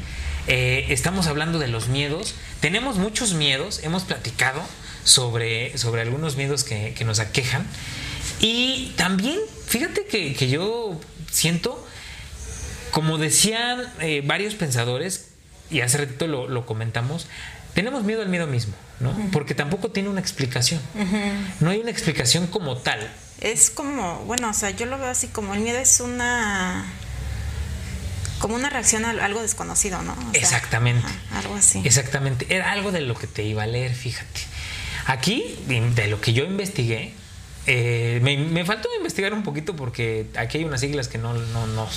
[0.48, 2.36] Eh, estamos hablando de los miedos.
[2.60, 4.62] Tenemos muchos miedos, hemos platicado
[5.04, 7.66] sobre, sobre algunos miedos que, que nos aquejan.
[8.40, 9.38] Y también,
[9.68, 11.00] fíjate que, que yo
[11.32, 11.88] siento
[12.92, 15.30] como decían eh, varios pensadores,
[15.70, 17.28] y hace ratito lo, lo comentamos,
[17.74, 19.16] tenemos miedo al miedo mismo, ¿no?
[19.32, 20.82] Porque tampoco tiene una explicación.
[21.62, 23.00] No hay una explicación como tal.
[23.42, 26.86] Es como, bueno, o sea, yo lo veo así como el miedo es una
[28.40, 30.14] como una reacción a algo desconocido, ¿no?
[30.14, 31.06] O sea, Exactamente.
[31.06, 31.82] ajá, algo así.
[31.86, 32.48] Exactamente.
[32.50, 34.42] Era algo de lo que te iba a leer, fíjate.
[35.06, 37.14] Aquí, de lo que yo investigué,
[37.68, 41.68] eh, me, me faltó investigar un poquito porque aquí hay unas siglas que no, no,
[41.68, 41.88] no,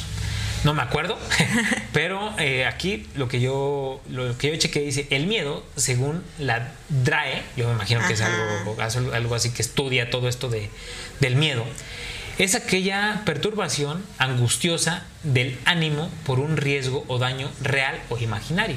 [0.65, 1.19] no me acuerdo.
[1.93, 6.73] Pero eh, aquí lo que yo lo que yo chequé dice el miedo, según la
[6.89, 8.77] DRAE, yo me imagino que es algo,
[9.12, 10.71] algo así que estudia todo esto de,
[11.21, 11.65] del miedo,
[12.39, 18.77] es aquella perturbación angustiosa del ánimo por un riesgo o daño real o imaginario.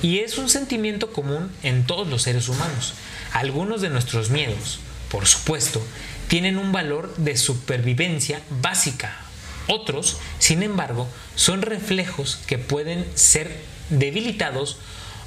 [0.00, 2.94] Y es un sentimiento común en todos los seres humanos.
[3.32, 4.78] Algunos de nuestros miedos,
[5.10, 5.84] por supuesto,
[6.28, 9.27] tienen un valor de supervivencia básica.
[9.68, 13.54] Otros, sin embargo, son reflejos que pueden ser
[13.90, 14.78] debilitados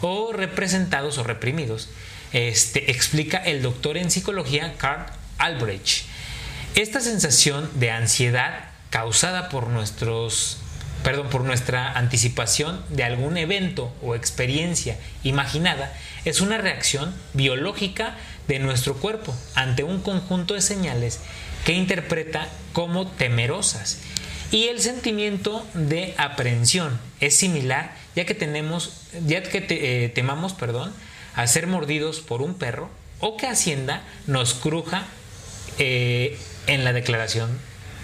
[0.01, 1.89] o representados o reprimidos.
[2.33, 5.05] Este, explica el doctor en psicología Carl
[5.37, 6.05] Albrecht.
[6.75, 10.57] Esta sensación de ansiedad causada por nuestros
[11.03, 15.91] perdón, por nuestra anticipación de algún evento o experiencia imaginada
[16.25, 18.15] es una reacción biológica
[18.47, 21.19] de nuestro cuerpo ante un conjunto de señales
[21.65, 23.99] que interpreta como temerosas.
[24.51, 28.91] Y el sentimiento de aprehensión es similar, ya que tenemos,
[29.25, 30.93] ya que te- eh, temamos, perdón,
[31.35, 32.89] a ser mordidos por un perro
[33.21, 35.05] o que Hacienda nos cruja
[35.79, 36.37] eh,
[36.67, 37.57] en la declaración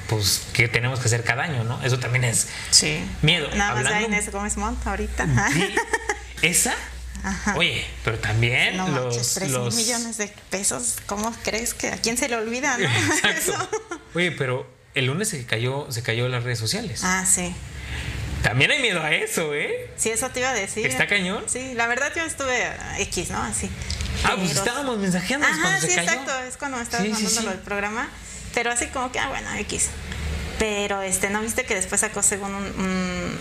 [0.08, 1.84] pues que tenemos que hacer cada año, ¿no?
[1.84, 2.98] Eso también es Sí.
[3.22, 3.50] miedo.
[3.56, 5.50] Nada más Hablando- Inés Gómez Montt ahorita.
[5.52, 5.76] Sí,
[6.44, 6.74] esa.
[7.26, 7.56] Ajá.
[7.58, 10.96] Oye, pero también No los, manches, 3 los- mil millones de pesos.
[11.08, 12.86] ¿Cómo crees que a quién se le olvida, no?
[13.14, 13.52] Exacto.
[13.52, 13.70] Eso.
[14.16, 14.66] Oye, pero
[15.00, 17.02] el lunes se cayó, se cayó las redes sociales.
[17.04, 17.54] Ah, sí.
[18.44, 19.90] También hay miedo a eso, ¿eh?
[19.98, 20.86] Sí, eso te iba a decir.
[20.86, 21.44] ¿Está cañón?
[21.48, 23.42] Sí, la verdad yo estuve a X, ¿no?
[23.42, 23.70] Así.
[24.24, 26.10] Ah, pues estábamos mensajeando Ajá, cuando sí, se cayó.
[26.12, 26.40] exacto.
[26.48, 27.46] Es cuando estabas Sí, sí, mandando sí.
[27.46, 28.10] lo del programa.
[28.54, 29.90] Pero así como que, ah, bueno, X.
[30.60, 33.38] Pero, este, ¿no viste que después sacó según un, un,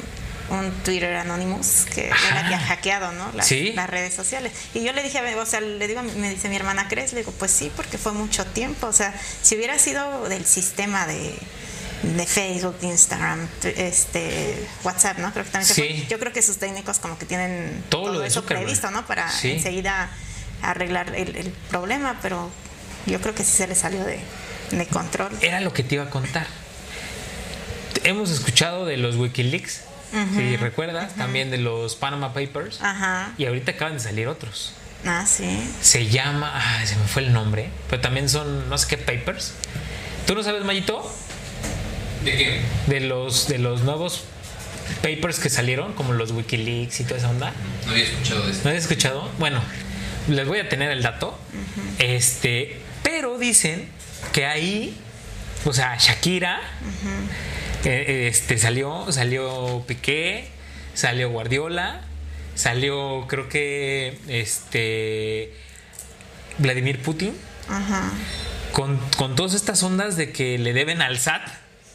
[0.51, 2.29] un Twitter Anonymous que Ajá.
[2.41, 3.31] él había hackeado, ¿no?
[3.33, 3.73] Las, Sí.
[3.75, 4.53] las redes sociales.
[4.75, 7.13] Y yo le dije, o sea, le digo, me dice mi hermana, ¿crees?
[7.13, 8.87] Le digo, pues sí, porque fue mucho tiempo.
[8.87, 11.35] O sea, si hubiera sido del sistema de
[12.03, 15.33] de Facebook, Instagram, este WhatsApp, ¿no?
[15.33, 15.83] Creo que también Sí.
[15.83, 16.07] fue.
[16.09, 18.65] Yo creo que sus técnicos como que tienen Todo todo, lo eso Zuckerberg.
[18.67, 19.07] previsto, ¿no?
[19.07, 19.53] Para Sí.
[19.53, 20.11] enseguida
[20.63, 22.51] arreglar el, el problema, pero
[23.07, 24.21] yo creo que sí se le salió de,
[24.73, 25.33] de control.
[25.41, 26.47] Era lo que te iba a contar.
[28.05, 29.81] Hemos escuchado de los Wikileaks,
[30.35, 33.33] si recuerdas, también de los Panama Papers, Ajá.
[33.39, 34.73] y ahorita acaban de salir otros.
[35.05, 35.61] Ah, sí.
[35.83, 39.53] Se llama, ah, se me fue el nombre, pero también son no sé qué papers.
[40.27, 41.09] ¿Tú no sabes, Mayito?
[42.25, 42.61] ¿De qué?
[42.87, 44.25] De los, de los nuevos
[45.03, 47.53] papers que salieron, como los Wikileaks y toda esa onda.
[47.85, 48.69] No había escuchado de ¿No esto.
[48.69, 49.31] habías escuchado?
[49.39, 49.61] Bueno,
[50.29, 51.39] les voy a tener el dato.
[51.99, 53.89] Este, pero dicen
[54.33, 54.97] que ahí,
[55.65, 56.61] o sea, Shakira,
[57.91, 60.49] eh, este, salió, salió Piqué,
[60.95, 62.01] salió Guardiola,
[62.55, 65.53] salió, creo que, este,
[66.59, 67.35] Vladimir Putin,
[67.69, 68.13] Ajá.
[68.73, 71.47] con, con todas estas ondas de que le deben al SAT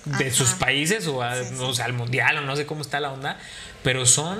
[0.06, 0.34] de Ajá.
[0.36, 1.56] sus países o, a- Sí, sí.
[1.60, 3.38] o sea, al mundial o no sé cómo está la onda,
[3.84, 4.39] pero son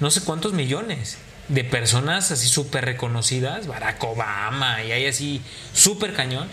[0.00, 1.18] no sé cuántos millones
[1.48, 5.40] de personas así súper reconocidas, Barack Obama y hay así
[5.72, 6.46] súper cañón,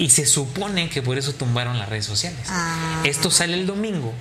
[0.00, 2.40] y se supone que por eso tumbaron las redes sociales.
[2.48, 3.02] Ah.
[3.04, 4.14] Esto sale el domingo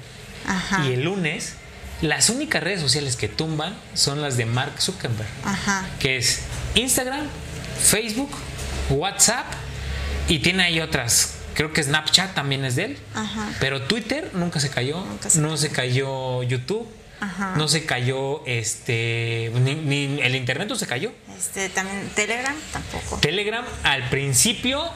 [0.46, 0.86] Ajá.
[0.86, 1.54] y el lunes
[2.02, 5.86] las únicas redes sociales que tumban son las de Mark Zuckerberg Ajá.
[6.00, 6.42] que es
[6.76, 7.28] Instagram,
[7.82, 8.30] Facebook,
[8.90, 9.46] WhatsApp
[10.28, 11.36] y tiene ahí otras.
[11.54, 12.98] Creo que Snapchat también es de él.
[13.16, 13.50] Ajá.
[13.62, 15.00] Pero Twitter nunca se cayó.
[15.06, 16.88] Nunca se no se cayó YouTube.
[17.22, 17.56] Ajá.
[17.58, 19.52] No se cayó este.
[19.62, 21.12] Ni, ni el internet no se cayó.
[21.38, 23.18] Este, también Telegram tampoco.
[23.18, 24.90] Telegram al principio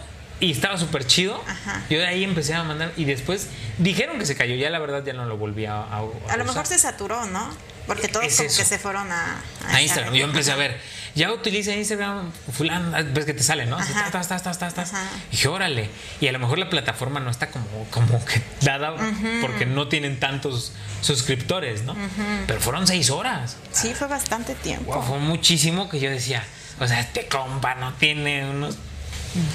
[0.43, 1.41] y estaba súper chido.
[1.47, 1.83] Ajá.
[1.89, 4.55] Yo de ahí empecé a mandar y después dijeron que se cayó.
[4.55, 7.49] Ya la verdad ya no lo volví a, a, A lo mejor se saturó, ¿no?
[7.87, 8.57] Porque todos Es como eso.
[8.57, 10.13] que se fueron a, a Instagram.
[10.13, 10.79] Yo empecé a ver,
[11.15, 13.77] ya utiliza Instagram, fulano, ah, ves que te sale, ¿no?
[14.11, 14.77] Tas, tas.
[14.77, 15.03] Ajá.
[15.29, 15.89] Y dije, órale.
[16.19, 18.95] Y a lo mejor la plataforma no está como, como que dada
[19.41, 21.95] porque no tienen tantos suscriptores, ¿no?
[22.47, 23.55] Pero fueron seis horas.
[23.71, 24.93] Sí, fue bastante tiempo.
[24.93, 26.43] Wow, fue muchísimo que yo decía,
[26.81, 28.77] o sea, este compa no tiene unos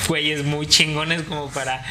[0.09, 1.85] güeyes muy chingones como para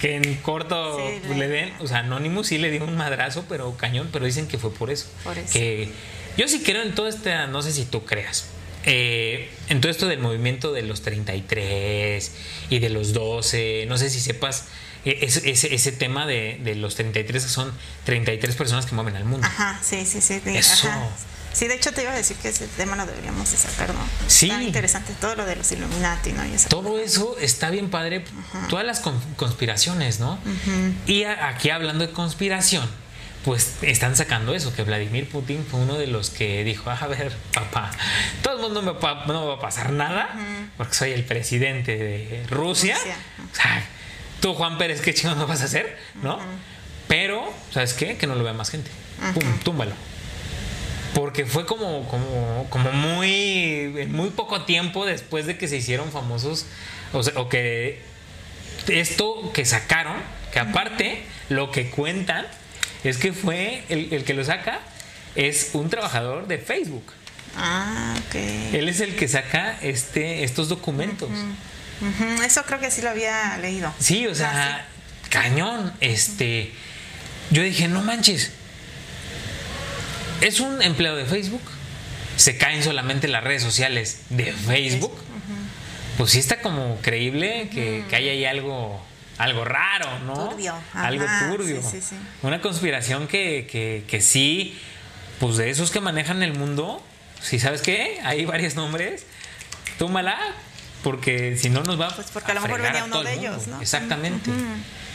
[0.00, 3.76] que en corto Sí, le- den, o sea, Anonymous sí le dio un madrazo, pero
[3.76, 5.06] cañón, pero dicen que fue por eso.
[5.24, 5.52] Por eso.
[5.52, 5.90] Que
[6.36, 8.46] yo sí creo en todo este, no sé si tú creas,
[8.84, 12.32] eh, en todo esto del movimiento de los 33
[12.70, 14.64] y de los 12, no sé si sepas
[15.04, 17.72] eh, ese, ese, ese tema de, de los 33 que son
[18.04, 19.46] 33 personas que mueven al mundo.
[19.46, 20.40] Ajá, sí, sí, sí.
[20.46, 20.88] Eso.
[20.88, 21.08] ajá.
[21.54, 24.00] Sí, de hecho te iba a decir que ese tema lo deberíamos de sacar, ¿no?
[24.26, 24.50] Sí.
[24.50, 26.44] Está interesante todo lo de los Illuminati, ¿no?
[26.44, 28.24] Y Todo eso está bien padre,
[28.68, 30.38] todas las con- conspiraciones, ¿no?
[31.06, 32.88] Y aquí hablando de conspiración,
[33.44, 37.32] pues están sacando eso, que Vladimir Putin fue uno de los que dijo, a ver,
[37.52, 37.90] papá,
[38.42, 40.30] todo el mundo me pa- no me va a pasar nada,
[40.76, 42.96] porque soy el presidente de Rusia.
[42.96, 43.16] Rusia.
[43.52, 43.86] O sea,
[44.40, 45.98] tú, Juan Pérez, ¿qué chingados no vas a hacer?
[46.22, 46.38] ¿No?
[47.06, 48.16] Pero, ¿sabes qué?
[48.16, 48.90] Que no lo vea más gente.
[49.34, 49.92] Pum, túmbalo.
[51.14, 56.66] Porque fue como, como, como muy, muy poco tiempo después de que se hicieron famosos,
[57.12, 58.02] o, sea, o que
[58.88, 60.16] esto que sacaron,
[60.52, 62.46] que aparte lo que cuentan
[63.04, 64.80] es que fue el, el que lo saca,
[65.34, 67.04] es un trabajador de Facebook.
[67.56, 68.34] Ah, ok.
[68.74, 71.30] Él es el que saca este, estos documentos.
[72.44, 73.92] Eso creo que sí lo había leído.
[73.98, 74.86] Sí, o sea,
[75.30, 75.92] cañón.
[76.00, 76.72] Este,
[77.50, 78.50] yo dije, no manches.
[80.44, 81.62] Es un empleado de Facebook.
[82.36, 85.16] Se caen solamente las redes sociales de Facebook.
[86.18, 89.02] Pues sí está como creíble que, que hay ahí algo,
[89.38, 90.50] algo raro, ¿no?
[90.50, 90.74] Turbio.
[90.92, 91.82] Algo turbio.
[91.82, 92.16] sí, sí, sí.
[92.42, 94.78] Una conspiración que, que, que sí,
[95.40, 97.02] pues de esos que manejan el mundo,
[97.40, 99.24] si sabes qué, hay varios nombres,
[99.98, 100.38] túmala,
[101.04, 103.68] porque si no nos va Pues porque a lo mejor venía uno de ellos.
[103.68, 103.80] ¿no?
[103.80, 104.50] Exactamente.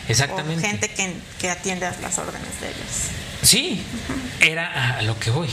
[0.08, 0.66] Exactamente.
[0.66, 2.88] O gente que, que atiende a las órdenes de ellos.
[3.44, 3.84] Sí,
[4.40, 5.50] era a lo que voy.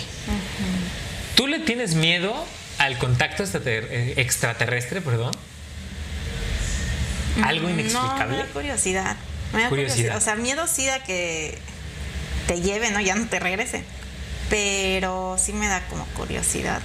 [1.34, 2.32] ¿Tú le tienes miedo
[2.78, 5.32] al contacto eh, extraterrestre, perdón?
[7.42, 8.36] ¿Algo No, me inexplicable?
[8.38, 9.16] da curiosidad.
[9.52, 9.96] Me da Curiosidad.
[9.96, 10.16] curiosidad.
[10.16, 11.58] O sea, miedo sí da que
[12.46, 13.00] te lleven, ¿no?
[13.00, 13.84] Ya no te regresen.
[14.48, 16.80] Pero sí me da como curiosidad.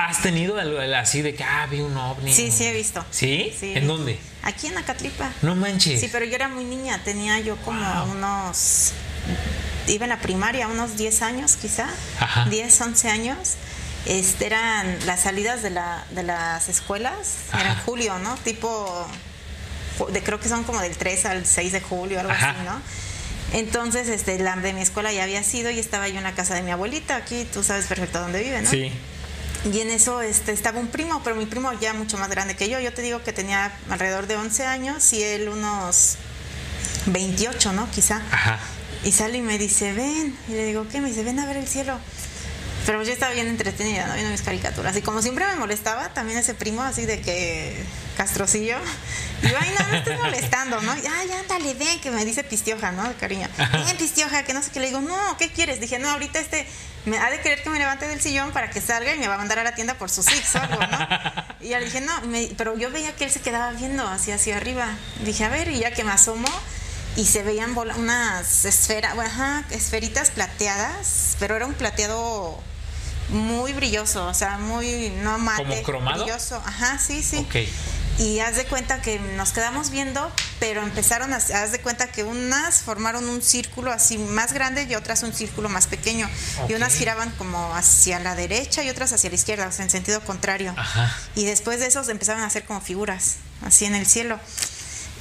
[0.00, 2.32] ¿Has tenido algo así de que, ah, vi un ovni?
[2.32, 3.04] Sí, sí he visto.
[3.10, 3.52] ¿Sí?
[3.58, 3.72] Sí.
[3.76, 4.18] ¿En dónde?
[4.42, 5.30] Aquí en Acatlipa.
[5.42, 6.00] No manches.
[6.00, 8.12] Sí, pero yo era muy niña, tenía yo como Wow.
[8.12, 8.92] unos,
[9.88, 11.88] iba en la primaria, unos 10 años quizá,
[12.20, 12.44] Ajá.
[12.48, 13.38] 10, 11 años.
[14.06, 18.36] Este, eran las salidas de, la, de las escuelas, era en julio, ¿no?
[18.38, 19.06] Tipo,
[20.12, 22.50] de, creo que son como del 3 al 6 de julio, algo Ajá.
[22.50, 22.80] así, ¿no?
[23.58, 26.54] Entonces, este, la de mi escuela ya había sido y estaba yo en la casa
[26.54, 28.70] de mi abuelita, aquí tú sabes perfecto dónde vive, ¿no?
[28.70, 28.92] Sí.
[29.72, 32.68] Y en eso este, estaba un primo, pero mi primo ya mucho más grande que
[32.68, 32.78] yo.
[32.80, 36.16] Yo te digo que tenía alrededor de 11 años y él unos
[37.06, 37.90] 28, ¿no?
[37.90, 38.22] Quizá.
[38.30, 38.58] Ajá.
[39.04, 40.36] Y sale y me dice, ven.
[40.48, 41.00] Y le digo, ¿qué?
[41.00, 41.98] Me dice, ven a ver el cielo.
[42.88, 44.14] Pero yo estaba bien entretenida, ¿no?
[44.14, 44.96] Viendo mis caricaturas.
[44.96, 47.84] Y como siempre me molestaba, también ese primo así de que
[48.16, 48.78] castrocillo.
[49.42, 50.96] Y yo, ay, no, no estés molestando, ¿no?
[50.96, 53.06] Y, ay, ándale, ven, que me dice pistioja, ¿no?
[53.06, 53.46] De cariño.
[53.86, 54.80] Ven, pistioja, que no sé qué.
[54.80, 55.80] Le digo, no, ¿qué quieres?
[55.80, 56.66] Dije, no, ahorita este
[57.04, 59.34] me ha de querer que me levante del sillón para que salga y me va
[59.34, 61.08] a mandar a la tienda por sus Six o algo, ¿no?
[61.60, 64.36] Y ya le dije, no, me- pero yo veía que él se quedaba viendo hacia,
[64.36, 64.86] hacia arriba.
[65.26, 66.48] Dije, a ver, y ya que me asomo
[67.16, 72.62] y se veían unas esferas, bueno, ajá, esferitas plateadas, pero era un plateado
[73.28, 76.24] muy brilloso, o sea, muy no mate, ¿Como cromado?
[76.24, 76.62] brilloso.
[76.64, 77.36] Ajá, sí, sí.
[77.38, 77.56] Ok.
[78.18, 82.24] Y haz de cuenta que nos quedamos viendo, pero empezaron a, haz de cuenta que
[82.24, 86.28] unas formaron un círculo así más grande y otras un círculo más pequeño.
[86.68, 89.90] Y unas giraban como hacia la derecha y otras hacia la izquierda, o sea, en
[89.90, 90.74] sentido contrario.
[90.76, 91.14] Ajá.
[91.36, 94.40] Y después de esos empezaron a hacer como figuras, así en el cielo.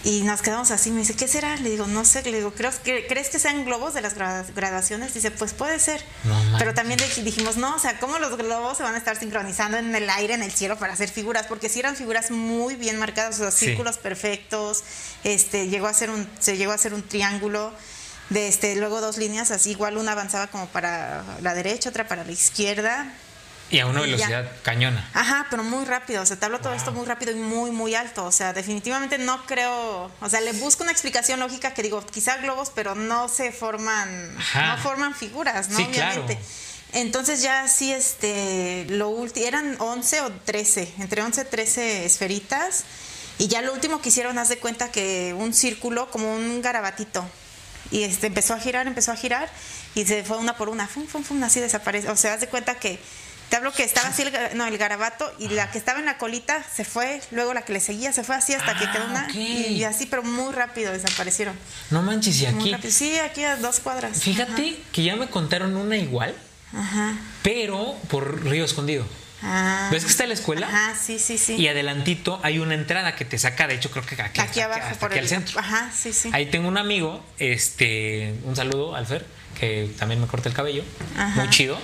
[0.04, 1.58] Y nos quedamos así, me dice, ¿qué será?
[1.58, 4.46] Le digo, no sé, le digo, ¿crees que, ¿crees que sean globos de las gra-
[4.56, 5.14] graduaciones?
[5.14, 6.02] Dice, pues puede ser.
[6.24, 6.36] No.
[6.60, 9.78] Pero también dij- dijimos, no, o sea, ¿cómo los globos se van a estar sincronizando
[9.78, 11.48] en el aire, en el cielo para hacer figuras?
[11.48, 13.66] Porque sí eran figuras muy bien marcadas, o sea, Sí.
[13.66, 14.84] círculos perfectos,
[15.26, 17.74] este, llegó a ser un, se llegó a hacer un triángulo
[18.30, 22.24] de este, luego dos líneas, así igual una avanzaba como para la derecha, otra para
[22.24, 23.14] la izquierda,
[23.70, 24.16] Y a una Y ya.
[24.16, 25.10] velocidad cañona.
[25.14, 26.22] Ajá, pero muy rápido.
[26.22, 28.24] O sea, te hablo todo esto muy rápido y muy, muy alto.
[28.26, 30.10] O sea, definitivamente no creo.
[30.22, 34.36] O sea, le busco una explicación lógica que digo, quizá globos, pero no se forman,
[34.38, 34.76] Ajá.
[34.78, 35.78] no forman figuras, ¿no?
[35.78, 36.22] Sí, claro.
[36.24, 36.42] Obviamente.
[36.94, 42.86] Entonces ya sí, este, lo último, eran 11 o 13, entre 11 y 13 esferitas.
[43.40, 47.26] Y ya lo último que hicieron, haz de cuenta que un círculo, como un garabatito.
[47.92, 49.50] Y este empezó a girar, empezó a girar.
[49.96, 52.10] y se fue una por una, fum, fum, fum, así desaparece.
[52.10, 53.00] O sea, haz de cuenta que
[53.50, 56.18] te hablo que estaba así el, no, el garabato y la que estaba en la
[56.18, 59.06] colita se fue, luego la que le seguía se fue así hasta que Ah, quedó
[59.06, 59.36] una ok.
[59.36, 61.56] y así, pero muy rápido desaparecieron.
[61.90, 62.76] No manches, y aquí.
[62.90, 64.22] Sí, aquí a dos cuadras.
[64.22, 66.36] Fíjate que ya me contaron una igual,
[66.74, 67.16] Ajá.
[67.44, 69.06] pero por Río Escondido.
[69.44, 69.90] Ah.
[69.92, 70.68] ¿Ves que está la escuela?
[70.68, 71.54] Ajá, sí, sí, sí.
[71.56, 74.82] Y adelantito hay una entrada que te saca, de hecho creo que aquí, aquí abajo
[74.84, 75.60] hasta por aquí el al centro.
[75.60, 76.32] Ajá, sí, sí.
[76.34, 79.26] Ahí tengo un amigo, este, un saludo al Fer,
[79.60, 80.84] que también me corta el cabello,
[81.16, 81.40] Ajá.
[81.40, 81.78] muy chido.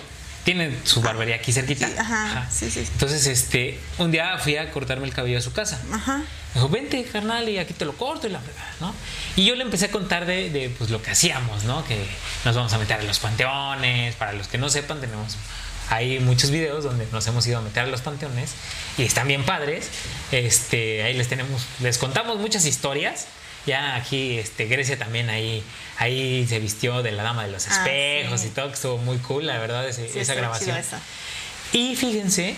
[0.43, 1.87] Tiene su barbería aquí cerquita.
[1.87, 2.79] Sí, ajá, sí, sí.
[2.79, 5.81] Entonces, este, un día fui a cortarme el cabello a su casa.
[5.91, 6.17] Ajá.
[6.17, 6.25] Me
[6.55, 8.41] dijo, vente, carnal, y aquí te lo corto y la
[8.79, 8.93] ¿no?
[9.35, 11.85] Y yo le empecé a contar de, de, pues, lo que hacíamos, ¿no?
[11.85, 12.05] Que
[12.45, 14.15] nos vamos a meter a los panteones.
[14.15, 15.37] Para los que no sepan, tenemos
[15.89, 18.51] hay muchos videos donde nos hemos ido a meter a los panteones
[18.97, 19.89] y están bien padres.
[20.31, 23.27] Este, ahí les tenemos, les contamos muchas historias.
[23.66, 25.64] Ya aquí, este, Grecia también ahí,
[25.97, 28.47] ahí se vistió de la dama de los Ah, espejos sí.
[28.47, 30.78] y todo, que estuvo muy cool, la verdad, ese- Sí, esa grabación.
[31.72, 32.55] Y fíjense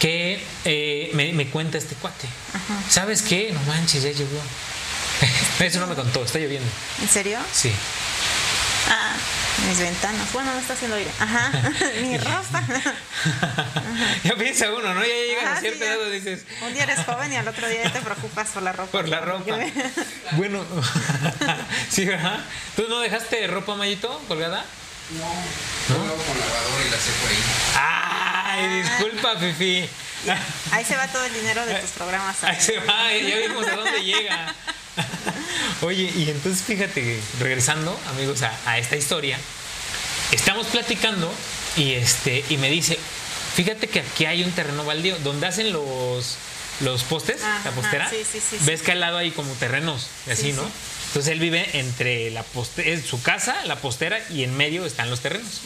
[0.00, 2.26] que eh, me, me cuenta este cuate.
[2.88, 3.50] ¿Sabes qué?
[3.52, 4.40] No manches, ya llovió.
[5.60, 6.68] Eso no me contó, está lloviendo.
[7.00, 7.38] ¿En serio?
[7.52, 7.70] Sí.
[9.66, 10.32] Ah, mis ventanas.
[10.32, 11.10] Bueno, no está haciendo aire.
[11.18, 11.50] Ajá.
[12.00, 12.62] Mi ropa.
[14.24, 15.00] ya piensa uno, ¿no?
[15.02, 15.92] Ya llegas Ajá, a sí, cierta ya.
[15.94, 18.62] edad y dices, Un día eres joven y al otro día ya te preocupas por
[18.62, 18.90] la ropa.
[18.92, 19.56] por la ropa.
[20.32, 20.64] bueno,
[21.90, 22.38] sí, ¿verdad?
[22.76, 24.64] ¿Tú no dejaste ropa, Mayito, colgada?
[25.10, 25.24] No,
[25.94, 27.42] hago con lavadora y la seco ahí.
[27.76, 29.88] Ay, disculpa, Fifi.
[30.72, 32.42] Ahí se va todo el dinero de tus programas.
[32.44, 34.54] Ahí se va, ya vimos a dónde llega.
[35.82, 39.38] Oye, y entonces fíjate, regresando, amigos, a, a esta historia,
[40.32, 41.32] estamos platicando
[41.76, 42.98] y este y me dice,
[43.54, 46.36] fíjate que aquí hay un terreno baldío donde hacen los
[46.80, 48.10] los postes, Ajá, la postera.
[48.10, 50.62] sí, sí, sí, Ves que al lado hay como terrenos, así, Sí, ¿no?
[51.06, 55.08] Entonces él vive entre la poste es su casa, la postera y en medio están
[55.08, 55.62] los terrenos.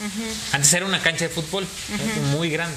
[0.53, 1.67] Antes era una cancha de fútbol
[2.31, 2.77] muy grande.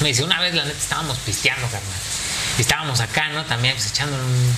[0.00, 2.00] Me dice, una vez la neta estábamos pisteando, carnal.
[2.58, 3.44] Y estábamos acá, ¿no?
[3.44, 4.56] También pues, echando un,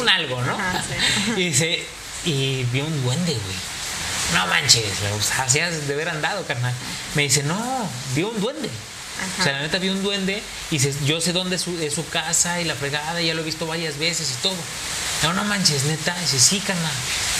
[0.00, 0.54] un algo, ¿no?
[0.54, 1.32] Ajá, sí.
[1.36, 1.84] Y dice,
[2.24, 3.72] y vi un duende, güey.
[4.34, 4.84] No manches,
[5.20, 6.72] sea, hacías de haber andado, carnal.
[7.14, 8.70] Me dice, no, vi un duende.
[9.38, 11.94] O sea, la neta vi un duende y dice, yo sé dónde es su, es
[11.94, 14.56] su casa y la fregada, ya lo he visto varias veces y todo.
[15.22, 16.16] No, no manches, neta.
[16.20, 16.92] Dice, sí, carnal.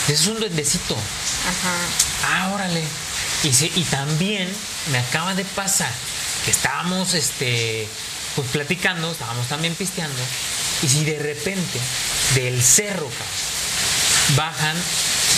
[0.08, 0.94] Es un duendecito.
[0.94, 1.74] Ajá.
[2.28, 2.84] Ah, órale.
[3.42, 4.48] Y, dice, y también
[4.92, 5.90] me acaba de pasar
[6.44, 7.88] que estábamos este,
[8.36, 10.18] pues platicando, estábamos también pisteando,
[10.82, 11.78] y si de repente
[12.34, 14.76] del cerro cabrón, bajan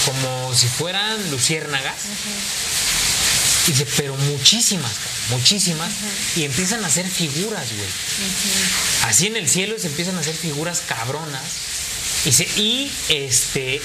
[0.07, 1.97] como si fueran luciérnagas,
[3.67, 5.91] y dice, pero muchísimas, cabrón, muchísimas,
[6.37, 7.89] y empiezan a hacer figuras, güey.
[9.09, 11.43] Así en el cielo se empiezan a hacer figuras cabronas.
[12.27, 13.81] Y, se- y este,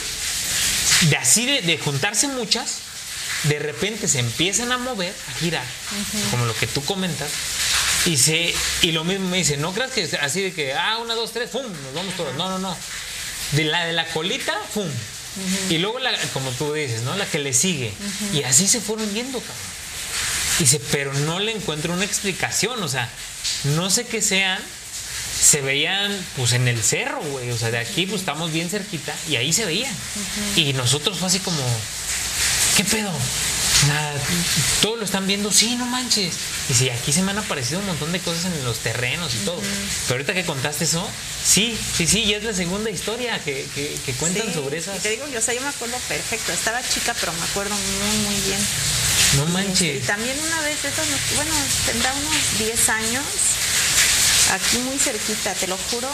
[1.09, 2.75] de así de, de juntarse muchas,
[3.43, 5.65] de repente se empiezan a mover, a girar,
[6.31, 7.29] como lo que tú comentas,
[8.05, 11.15] y se y lo mismo me dice, no creas que así de que, ah, una,
[11.15, 11.63] dos, tres, ¡fum!
[11.63, 12.35] Nos vamos todos.
[12.35, 12.75] No, no, no.
[13.51, 14.87] De la de la colita, ¡fum!
[15.69, 17.15] Y luego, la, como tú dices, ¿no?
[17.15, 17.93] La que le sigue.
[18.33, 19.55] Y así se fueron yendo, cabrón.
[20.59, 23.09] Dice, pero no le encuentro una explicación, o sea,
[23.75, 24.59] no sé qué sean.
[25.41, 27.51] Se veían pues en el cerro, güey.
[27.51, 29.93] O sea, de aquí pues estamos bien cerquita y ahí se veían.
[30.57, 31.61] Y nosotros fue así como,
[32.75, 33.11] ¿qué pedo?
[33.87, 34.13] Nada,
[34.81, 36.33] todos lo están viendo, sí, no manches.
[36.69, 39.37] Y sí, aquí se me han aparecido un montón de cosas en los terrenos y
[39.45, 39.59] todo.
[40.07, 41.07] Pero ahorita que contaste eso,
[41.45, 44.79] sí, sí, sí, ya es la segunda historia que, que- que cuentan Sí, sobre Y
[44.81, 45.01] esas.
[45.01, 46.51] te digo, yo, o sea, yo me acuerdo perfecto.
[46.51, 48.59] Estaba chica, pero me acuerdo muy, muy bien.
[49.37, 50.05] No Y manches.
[50.05, 51.01] también una vez, eso,
[51.35, 51.51] bueno,
[51.85, 53.23] tendrá unos 10 años,
[54.51, 56.09] aquí muy cerquita, te lo juro,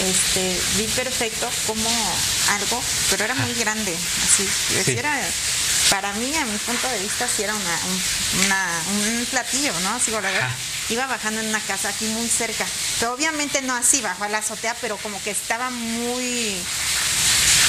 [0.00, 1.88] este, vi perfecto como
[2.50, 4.48] algo, pero era muy grande, así,
[4.84, 4.92] Sí.
[4.92, 5.20] era,
[5.94, 9.90] para mí, a mi punto de vista, sí era una, un, una- un platillo, ¿no?
[9.94, 10.48] Así, la verdad,
[10.88, 12.66] iba bajando en una casa aquí muy cerca,
[12.98, 16.56] pero obviamente no así, bajo a la azotea, pero como que estaba muy...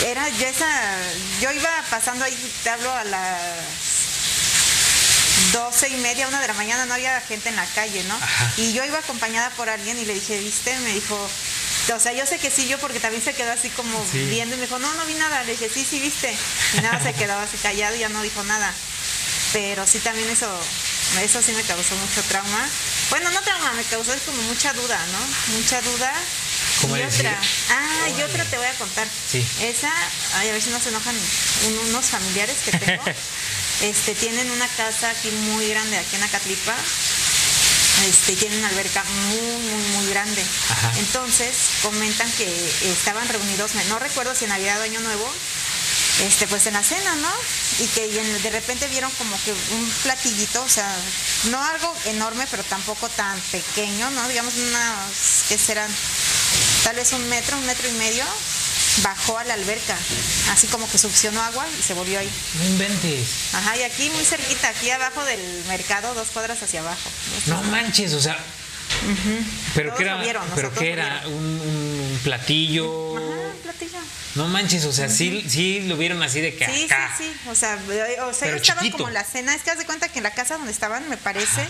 [0.05, 0.67] Era yo esa,
[1.39, 3.59] yo iba pasando ahí, te hablo a las
[5.53, 8.15] 12 y media, una de la mañana, no había gente en la calle, ¿no?
[8.15, 8.51] Ajá.
[8.57, 10.77] Y yo iba acompañada por alguien y le dije, ¿viste?
[10.79, 11.15] Me dijo,
[11.95, 14.19] o sea, yo sé que sí, yo porque también se quedó así como Sí.
[14.25, 15.43] viendo y me dijo, no, no vi nada.
[15.43, 16.35] Le dije, sí, sí, viste.
[16.77, 18.73] Y nada, se quedaba así callado y ya no dijo nada.
[19.53, 20.49] Pero sí, también eso,
[21.21, 22.69] eso sí me causó mucho trauma.
[23.09, 25.55] Bueno, no trauma, me causó es como mucha duda, ¿no?
[25.57, 26.13] Mucha duda.
[26.81, 27.25] ¿Cómo y decir?
[27.27, 27.39] otra.
[27.69, 29.07] Ah, y otra te voy a contar.
[29.31, 29.45] Sí.
[29.61, 29.91] Esa,
[30.37, 31.15] ay, a ver si no se enojan
[31.67, 33.03] un- unos familiares que tengo.
[33.81, 36.75] este, tienen una casa aquí muy grande, aquí en Acatlipa.
[38.07, 40.43] Este, tienen una alberca muy, muy, muy grande.
[40.69, 40.91] Ajá.
[40.97, 42.45] Entonces, comentan que
[42.83, 45.31] estaban reunidos, no recuerdo si en Navidad o Año Nuevo,
[46.23, 47.31] este, pues en la cena, ¿no?
[47.79, 50.93] Y que de repente vieron como que un platillito, o sea,
[51.45, 54.27] no algo enorme, pero tampoco tan pequeño, ¿no?
[54.27, 55.89] Digamos unas, que serán
[56.83, 58.25] tal vez un metro, un metro y medio,
[59.03, 59.97] bajó a la alberca,
[60.51, 62.29] así como que succionó agua y se volvió ahí.
[62.59, 63.53] No inventes.
[63.53, 67.09] Ajá, y aquí muy cerquita, aquí abajo del mercado, dos cuadras hacia abajo.
[67.47, 68.37] No manches, o sea.
[69.73, 70.21] Pero que era,
[70.53, 73.17] pero que era un, un, platillo.
[73.17, 73.97] Ajá, un platillo.
[74.35, 77.13] No manches, o sea, sí, sí lo vieron así de que sí, acá.
[77.17, 77.79] Sí, sí, o sea,
[78.23, 79.55] o sea estaba como la cena.
[79.55, 81.67] Es que haz de cuenta que en la casa donde estaban, me parece,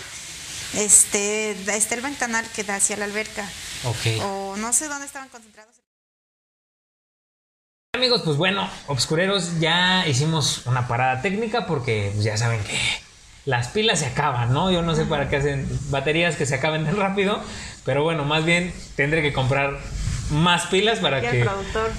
[0.74, 3.48] este, está el ventanal que da hacia la alberca.
[3.84, 4.22] Ok.
[4.22, 5.85] O no sé dónde estaban concentrados.
[7.96, 12.78] Amigos, pues bueno, obscureros, ya hicimos una parada técnica porque pues, ya saben que
[13.46, 14.70] las pilas se acaban, ¿no?
[14.70, 17.40] Yo no sé para qué hacen baterías que se acaben tan rápido,
[17.86, 19.78] pero bueno, más bien tendré que comprar
[20.28, 21.90] más pilas para que, el productor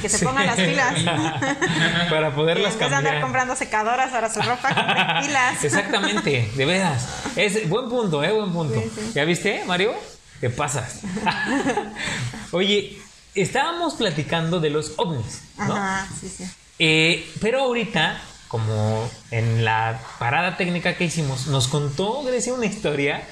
[0.00, 0.94] que se ponga, las pilas
[2.10, 3.04] para poderlas cambiar.
[3.04, 5.62] andar comprando secadoras para su ropa, pilas.
[5.62, 7.06] Exactamente, de veras.
[7.36, 8.82] Es buen punto, eh, buen punto.
[9.12, 9.92] ¿Ya viste, Mario?
[10.40, 11.02] ¿Qué pasas?
[12.50, 12.98] Oye,
[13.34, 15.74] estábamos platicando de los ovnis, ¿no?
[15.74, 16.44] Ajá, sí, sí.
[16.78, 23.22] Eh, pero ahorita, como en la parada técnica que hicimos, nos contó Grecia una historia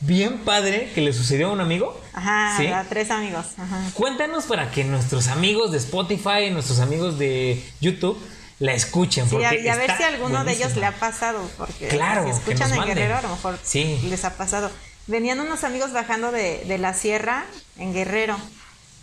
[0.00, 2.00] bien padre que le sucedió a un amigo.
[2.12, 3.46] Ajá, a tres amigos.
[3.56, 3.80] Ajá.
[3.94, 8.18] Cuéntanos para que nuestros amigos de Spotify, nuestros amigos de YouTube
[8.58, 9.28] la escuchen.
[9.28, 12.30] Sí, y a ver si a alguno de ellos le ha pasado, porque claro, si
[12.30, 14.70] escuchan en Guerrero a lo mejor les ha pasado.
[15.06, 17.46] Venían unos amigos bajando de, de la sierra
[17.78, 18.36] en Guerrero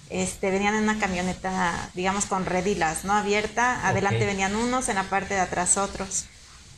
[0.09, 3.13] este, venían en una camioneta, digamos, con redilas, ¿no?
[3.13, 3.87] Abierta.
[3.87, 6.25] Adelante venían unos, en la parte de atrás otros.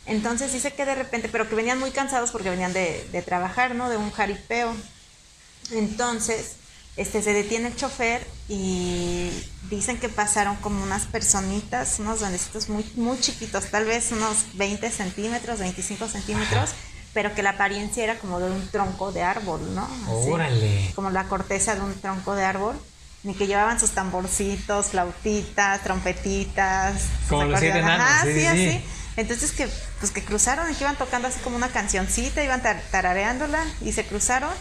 [0.05, 3.75] Entonces dice que de repente, pero que venían muy cansados porque venían de, de trabajar,
[3.75, 3.89] ¿no?
[3.89, 4.73] De un jaripeo.
[5.71, 6.53] Entonces,
[6.95, 9.29] este, se detiene el chofer y
[9.69, 14.89] dicen que pasaron como unas personitas, unos duendecitos muy, muy chiquitos, tal vez unos 20
[14.89, 16.71] centímetros, 25 centímetros,
[17.13, 19.87] pero que la apariencia era como de un tronco de árbol, ¿no?
[20.09, 20.91] Órale.
[20.95, 22.79] Como la corteza de un tronco de árbol
[23.27, 27.03] ni que llevaban sus tamborcitos, flautitas, trompetitas.
[27.27, 28.81] Como los siete enanos, sí, sí, así.
[29.17, 29.67] Entonces que,
[29.99, 34.05] pues que cruzaron y que iban tocando así como una cancioncita, iban tarareándola y se
[34.05, 34.53] cruzaron.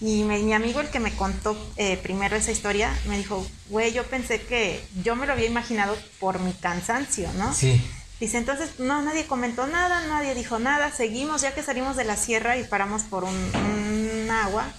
[0.00, 4.04] Y mi amigo, el que me contó eh, primero esa historia, me dijo, güey, yo
[4.04, 7.52] pensé que yo me lo había imaginado por mi cansancio, ¿no?
[7.52, 7.84] Sí.
[8.20, 12.16] Dice, entonces, no, nadie comentó nada, nadie dijo nada, seguimos, ya que salimos de la
[12.16, 14.72] sierra y paramos por un, un agua,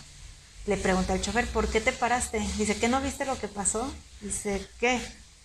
[0.65, 2.39] le pregunta al chofer, ¿por qué te paraste?
[2.57, 3.91] Dice, ¿qué no viste lo que pasó?
[4.21, 4.99] Dice, ¿qué?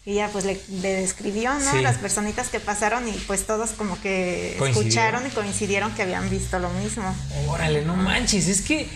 [0.04, 1.82] Y ya pues le, describió, ¿no?
[1.82, 6.58] Las personitas que pasaron y pues todos como que escucharon y coincidieron que habían visto
[6.58, 7.14] lo mismo.
[7.48, 8.88] Órale, no manches, es que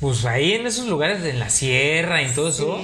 [0.00, 2.80] pues ahí en esos lugares de la sierra y todo eso,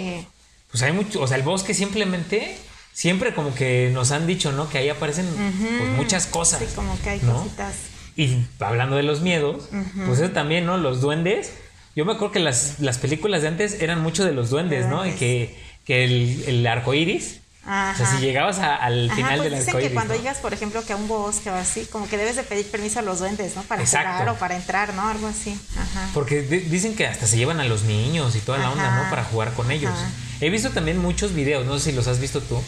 [0.71, 2.57] pues hay mucho, o sea, el bosque simplemente
[2.93, 4.69] siempre como que nos han dicho, ¿no?
[4.69, 6.61] Que ahí aparecen pues, muchas cosas.
[6.61, 7.75] Sí, como que hay cositas.
[8.15, 9.69] Y hablando de los miedos,
[10.07, 10.77] pues eso también, ¿no?
[10.77, 11.51] Los duendes
[11.97, 15.07] yo me acuerdo que las, las películas de antes eran mucho de los duendes, ¿no?
[15.07, 17.41] Y que, que el, el arco iris.
[17.63, 20.93] O sea, si llegabas al final pues del dicen que cuando llegas, por ejemplo, que
[20.93, 23.63] a un bosque o así, como que debes de pedir permiso a los duendes, ¿no?
[23.63, 25.09] Para jugar o para entrar, ¿no?
[25.09, 25.59] Algo así.
[25.75, 26.11] Ajá.
[26.13, 29.09] Porque dicen que hasta se llevan a los niños y toda la onda, ¿no?
[29.09, 29.95] Para jugar con ellos.
[30.43, 32.63] He visto también muchos videos, no sé si los has visto tú,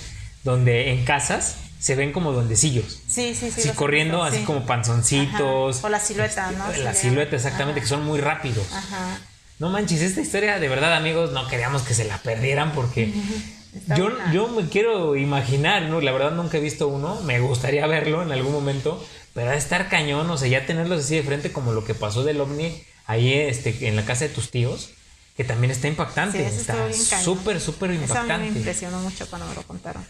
[0.45, 3.03] donde en casas se ven como duendecillos.
[3.09, 3.63] Sí, sí, sí.
[3.63, 5.85] Sí, corriendo así como panzoncitos.
[5.85, 6.73] O la silueta, ¿no?
[6.83, 8.67] La silueta, exactamente, que son muy rápidos.
[8.73, 9.21] Ajá.
[9.59, 13.13] No manches, esta historia de verdad, amigos, no queríamos que se la perdieran porque
[13.97, 16.01] yo, yo me quiero imaginar, ¿no?
[16.01, 19.03] La verdad nunca he visto uno, me gustaría verlo en algún momento,
[19.33, 22.23] pero a estar cañón, o sea, ya tenerlos así de frente como lo que pasó
[22.23, 24.91] del ovni ahí este, en la casa de tus tíos,
[25.37, 28.35] que también está impactante, está súper, súper impactante.
[28.35, 30.05] Eso me impresionó mucho cuando me lo contaron.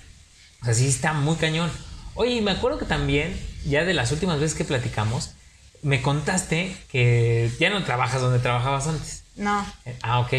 [0.63, 1.71] O sea, sí está muy cañón.
[2.15, 5.33] Oye, me acuerdo que también, ya de las últimas veces que platicamos,
[5.83, 9.25] me contaste que ya no trabajas donde trabajabas antes.
[9.37, 9.65] No.
[10.03, 10.31] Ah, ok.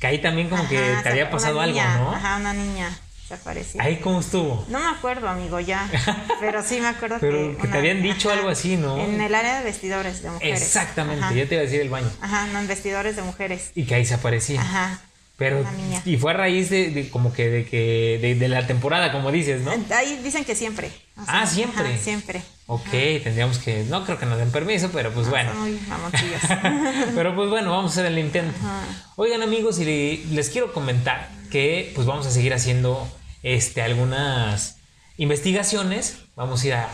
[0.00, 2.12] Que ahí también como que te había pasado algo, ¿no?
[2.12, 2.90] Ajá, una niña
[3.26, 3.82] se apareció.
[3.82, 4.64] ¿Ahí cómo estuvo?
[4.68, 5.88] No me acuerdo, amigo, ya.
[6.40, 8.98] Pero sí me acuerdo Pero que, te habían dicho algo así, ¿no?
[8.98, 10.62] En el área de vestidores de mujeres.
[10.62, 12.10] Exactamente, yo te iba a decir el baño.
[12.20, 13.72] Ajá, no, en vestidores de mujeres.
[13.74, 14.60] Y que ahí se aparecía.
[14.60, 15.00] Ajá.
[15.36, 15.62] Pero,
[16.06, 19.72] y fue a raíz de, como que de que de, la temporada, como dices, ¿no?
[19.94, 20.90] Ahí dicen que siempre.
[21.26, 21.98] ah, siempre.
[21.98, 22.42] siempre.
[22.68, 22.90] Ok,
[23.22, 25.50] tendríamos que, no creo que nos den permiso, pero pues bueno.
[27.14, 28.58] pero pues bueno, vamos a hacer el intento.
[29.16, 33.06] Oigan amigos, y les quiero comentar que pues vamos a seguir haciendo
[33.42, 34.78] este, algunas
[35.18, 36.16] investigaciones.
[36.34, 36.88] Vamos a ir a,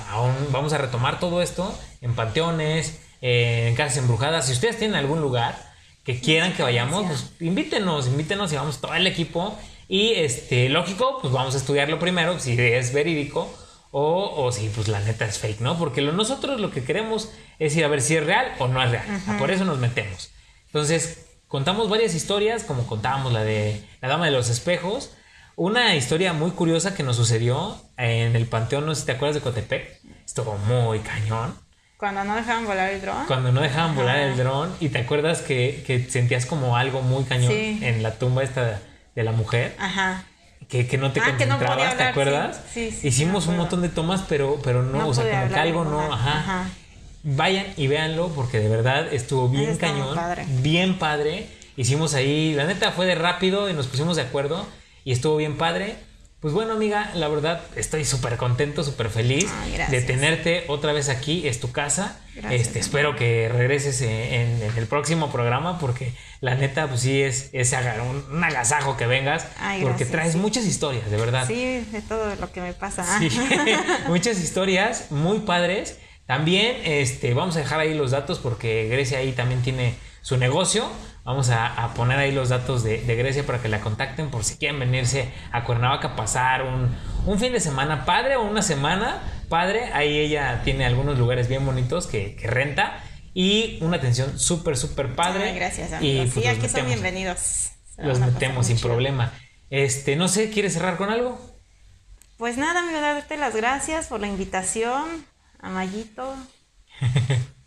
[0.51, 4.47] vamos a retomar todo esto en panteones, en casas embrujadas.
[4.47, 5.72] Si ustedes tienen algún lugar
[6.05, 9.57] que quieran que vayamos, pues invítenos, invítenos y vamos todo el equipo.
[9.89, 13.53] Y este, lógico, pues vamos a estudiarlo primero, si es verídico
[13.91, 15.79] o, o si pues la neta es fake, ¿no?
[15.79, 18.83] Porque lo, nosotros lo que queremos es ir a ver si es real o no
[18.83, 19.05] es real.
[19.39, 20.33] Por eso nos metemos.
[20.67, 25.11] Entonces, contamos varias historias, como contábamos la de la Dama de los Espejos.
[25.55, 29.35] Una historia muy curiosa que nos sucedió en el Panteón, no sé si te acuerdas
[29.35, 30.01] de Cotepec.
[30.25, 31.55] Estuvo muy cañón.
[32.03, 33.27] Cuando no dejaban volar el dron.
[33.27, 37.23] Cuando no dejaban volar el dron y te acuerdas que, que sentías como algo muy
[37.23, 38.81] cañón en la tumba esta
[39.15, 39.77] de la mujer.
[39.79, 40.25] Ajá
[40.69, 42.61] que, no te ah, concentrabas, ¿te acuerdas?
[42.73, 45.85] Sí, sí, Hicimos un montón de tomas, pero, pero no, o sea, como que algo
[45.85, 46.65] no, ajá.
[47.25, 50.19] Vayan y véanlo porque de verdad estuvo bien cañón,
[50.63, 51.47] bien padre.
[51.77, 54.67] Hicimos ahí, la neta fue de rápido y nos pusimos de acuerdo
[55.05, 55.97] y estuvo bien padre.
[56.43, 59.49] Pues bueno, amiga, la verdad estoy súper contento, súper feliz
[59.91, 61.47] de tenerte otra vez aquí.
[61.47, 62.19] Es tu casa.
[62.51, 67.73] este, espero que regreses en, el próximo programa porque la neta, pues sí, es, es
[68.29, 69.47] un, agasajo que vengas
[69.83, 71.47] porque traes muchas historias, de verdad.
[71.47, 73.07] Sí, de todo lo que me pasa.
[74.09, 76.01] muchas historias muy padres.
[76.27, 80.91] También este, vamos a dejar ahí los datos porque Grecia ahí también tiene su negocio.
[81.25, 84.81] Vamos a, poner ahí los datos de, Grecia para que la contacten por si quieren
[84.81, 89.93] venirse a Cuernavaca a pasar un, fin de semana padre o una semana padre.
[89.93, 93.05] Ahí ella tiene algunos lugares bien bonitos que, renta
[93.35, 95.55] y una atención súper, súper padre.
[95.55, 96.27] gracias, amigos.
[96.27, 97.71] Y pues, sí, aquí son bienvenidos.
[97.99, 99.33] los metemos sin problema.
[99.71, 101.41] Este, no sé, ¿quieres cerrar con algo?
[102.37, 105.25] Pues nada, amigo, darte las gracias por la invitación
[105.61, 105.85] a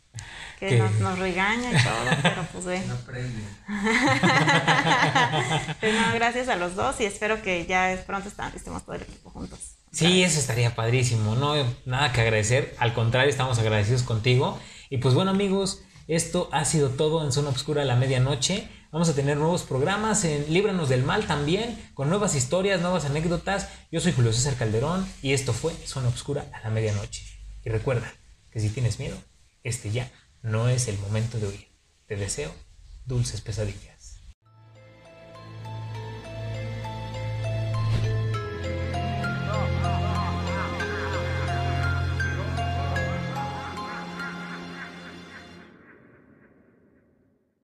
[0.60, 2.82] Que, Nos, regaña y todo, pero pues ve.
[2.88, 2.96] No
[5.80, 9.30] pues no, gracias a los dos y espero que ya pronto estemos todo el equipo
[9.30, 9.60] juntos.
[9.92, 14.60] Sí, eso estaría padrísimo, no nada que agradecer, al contrario, estamos agradecidos contigo.
[14.90, 18.68] Y pues bueno amigos, esto ha sido todo en Zona Obscura a la medianoche.
[18.92, 23.70] Vamos a tener nuevos programas en Líbranos del Mal también, con nuevas historias, nuevas anécdotas.
[23.92, 27.24] Yo soy Julio César Calderón y esto fue Zona Obscura a la medianoche.
[27.64, 28.14] Y recuerda
[28.52, 29.18] que si tienes miedo,
[29.64, 30.10] este ya
[30.46, 31.68] no es el momento de huir.
[32.06, 32.52] Te deseo
[33.06, 34.20] dulces pesadillas.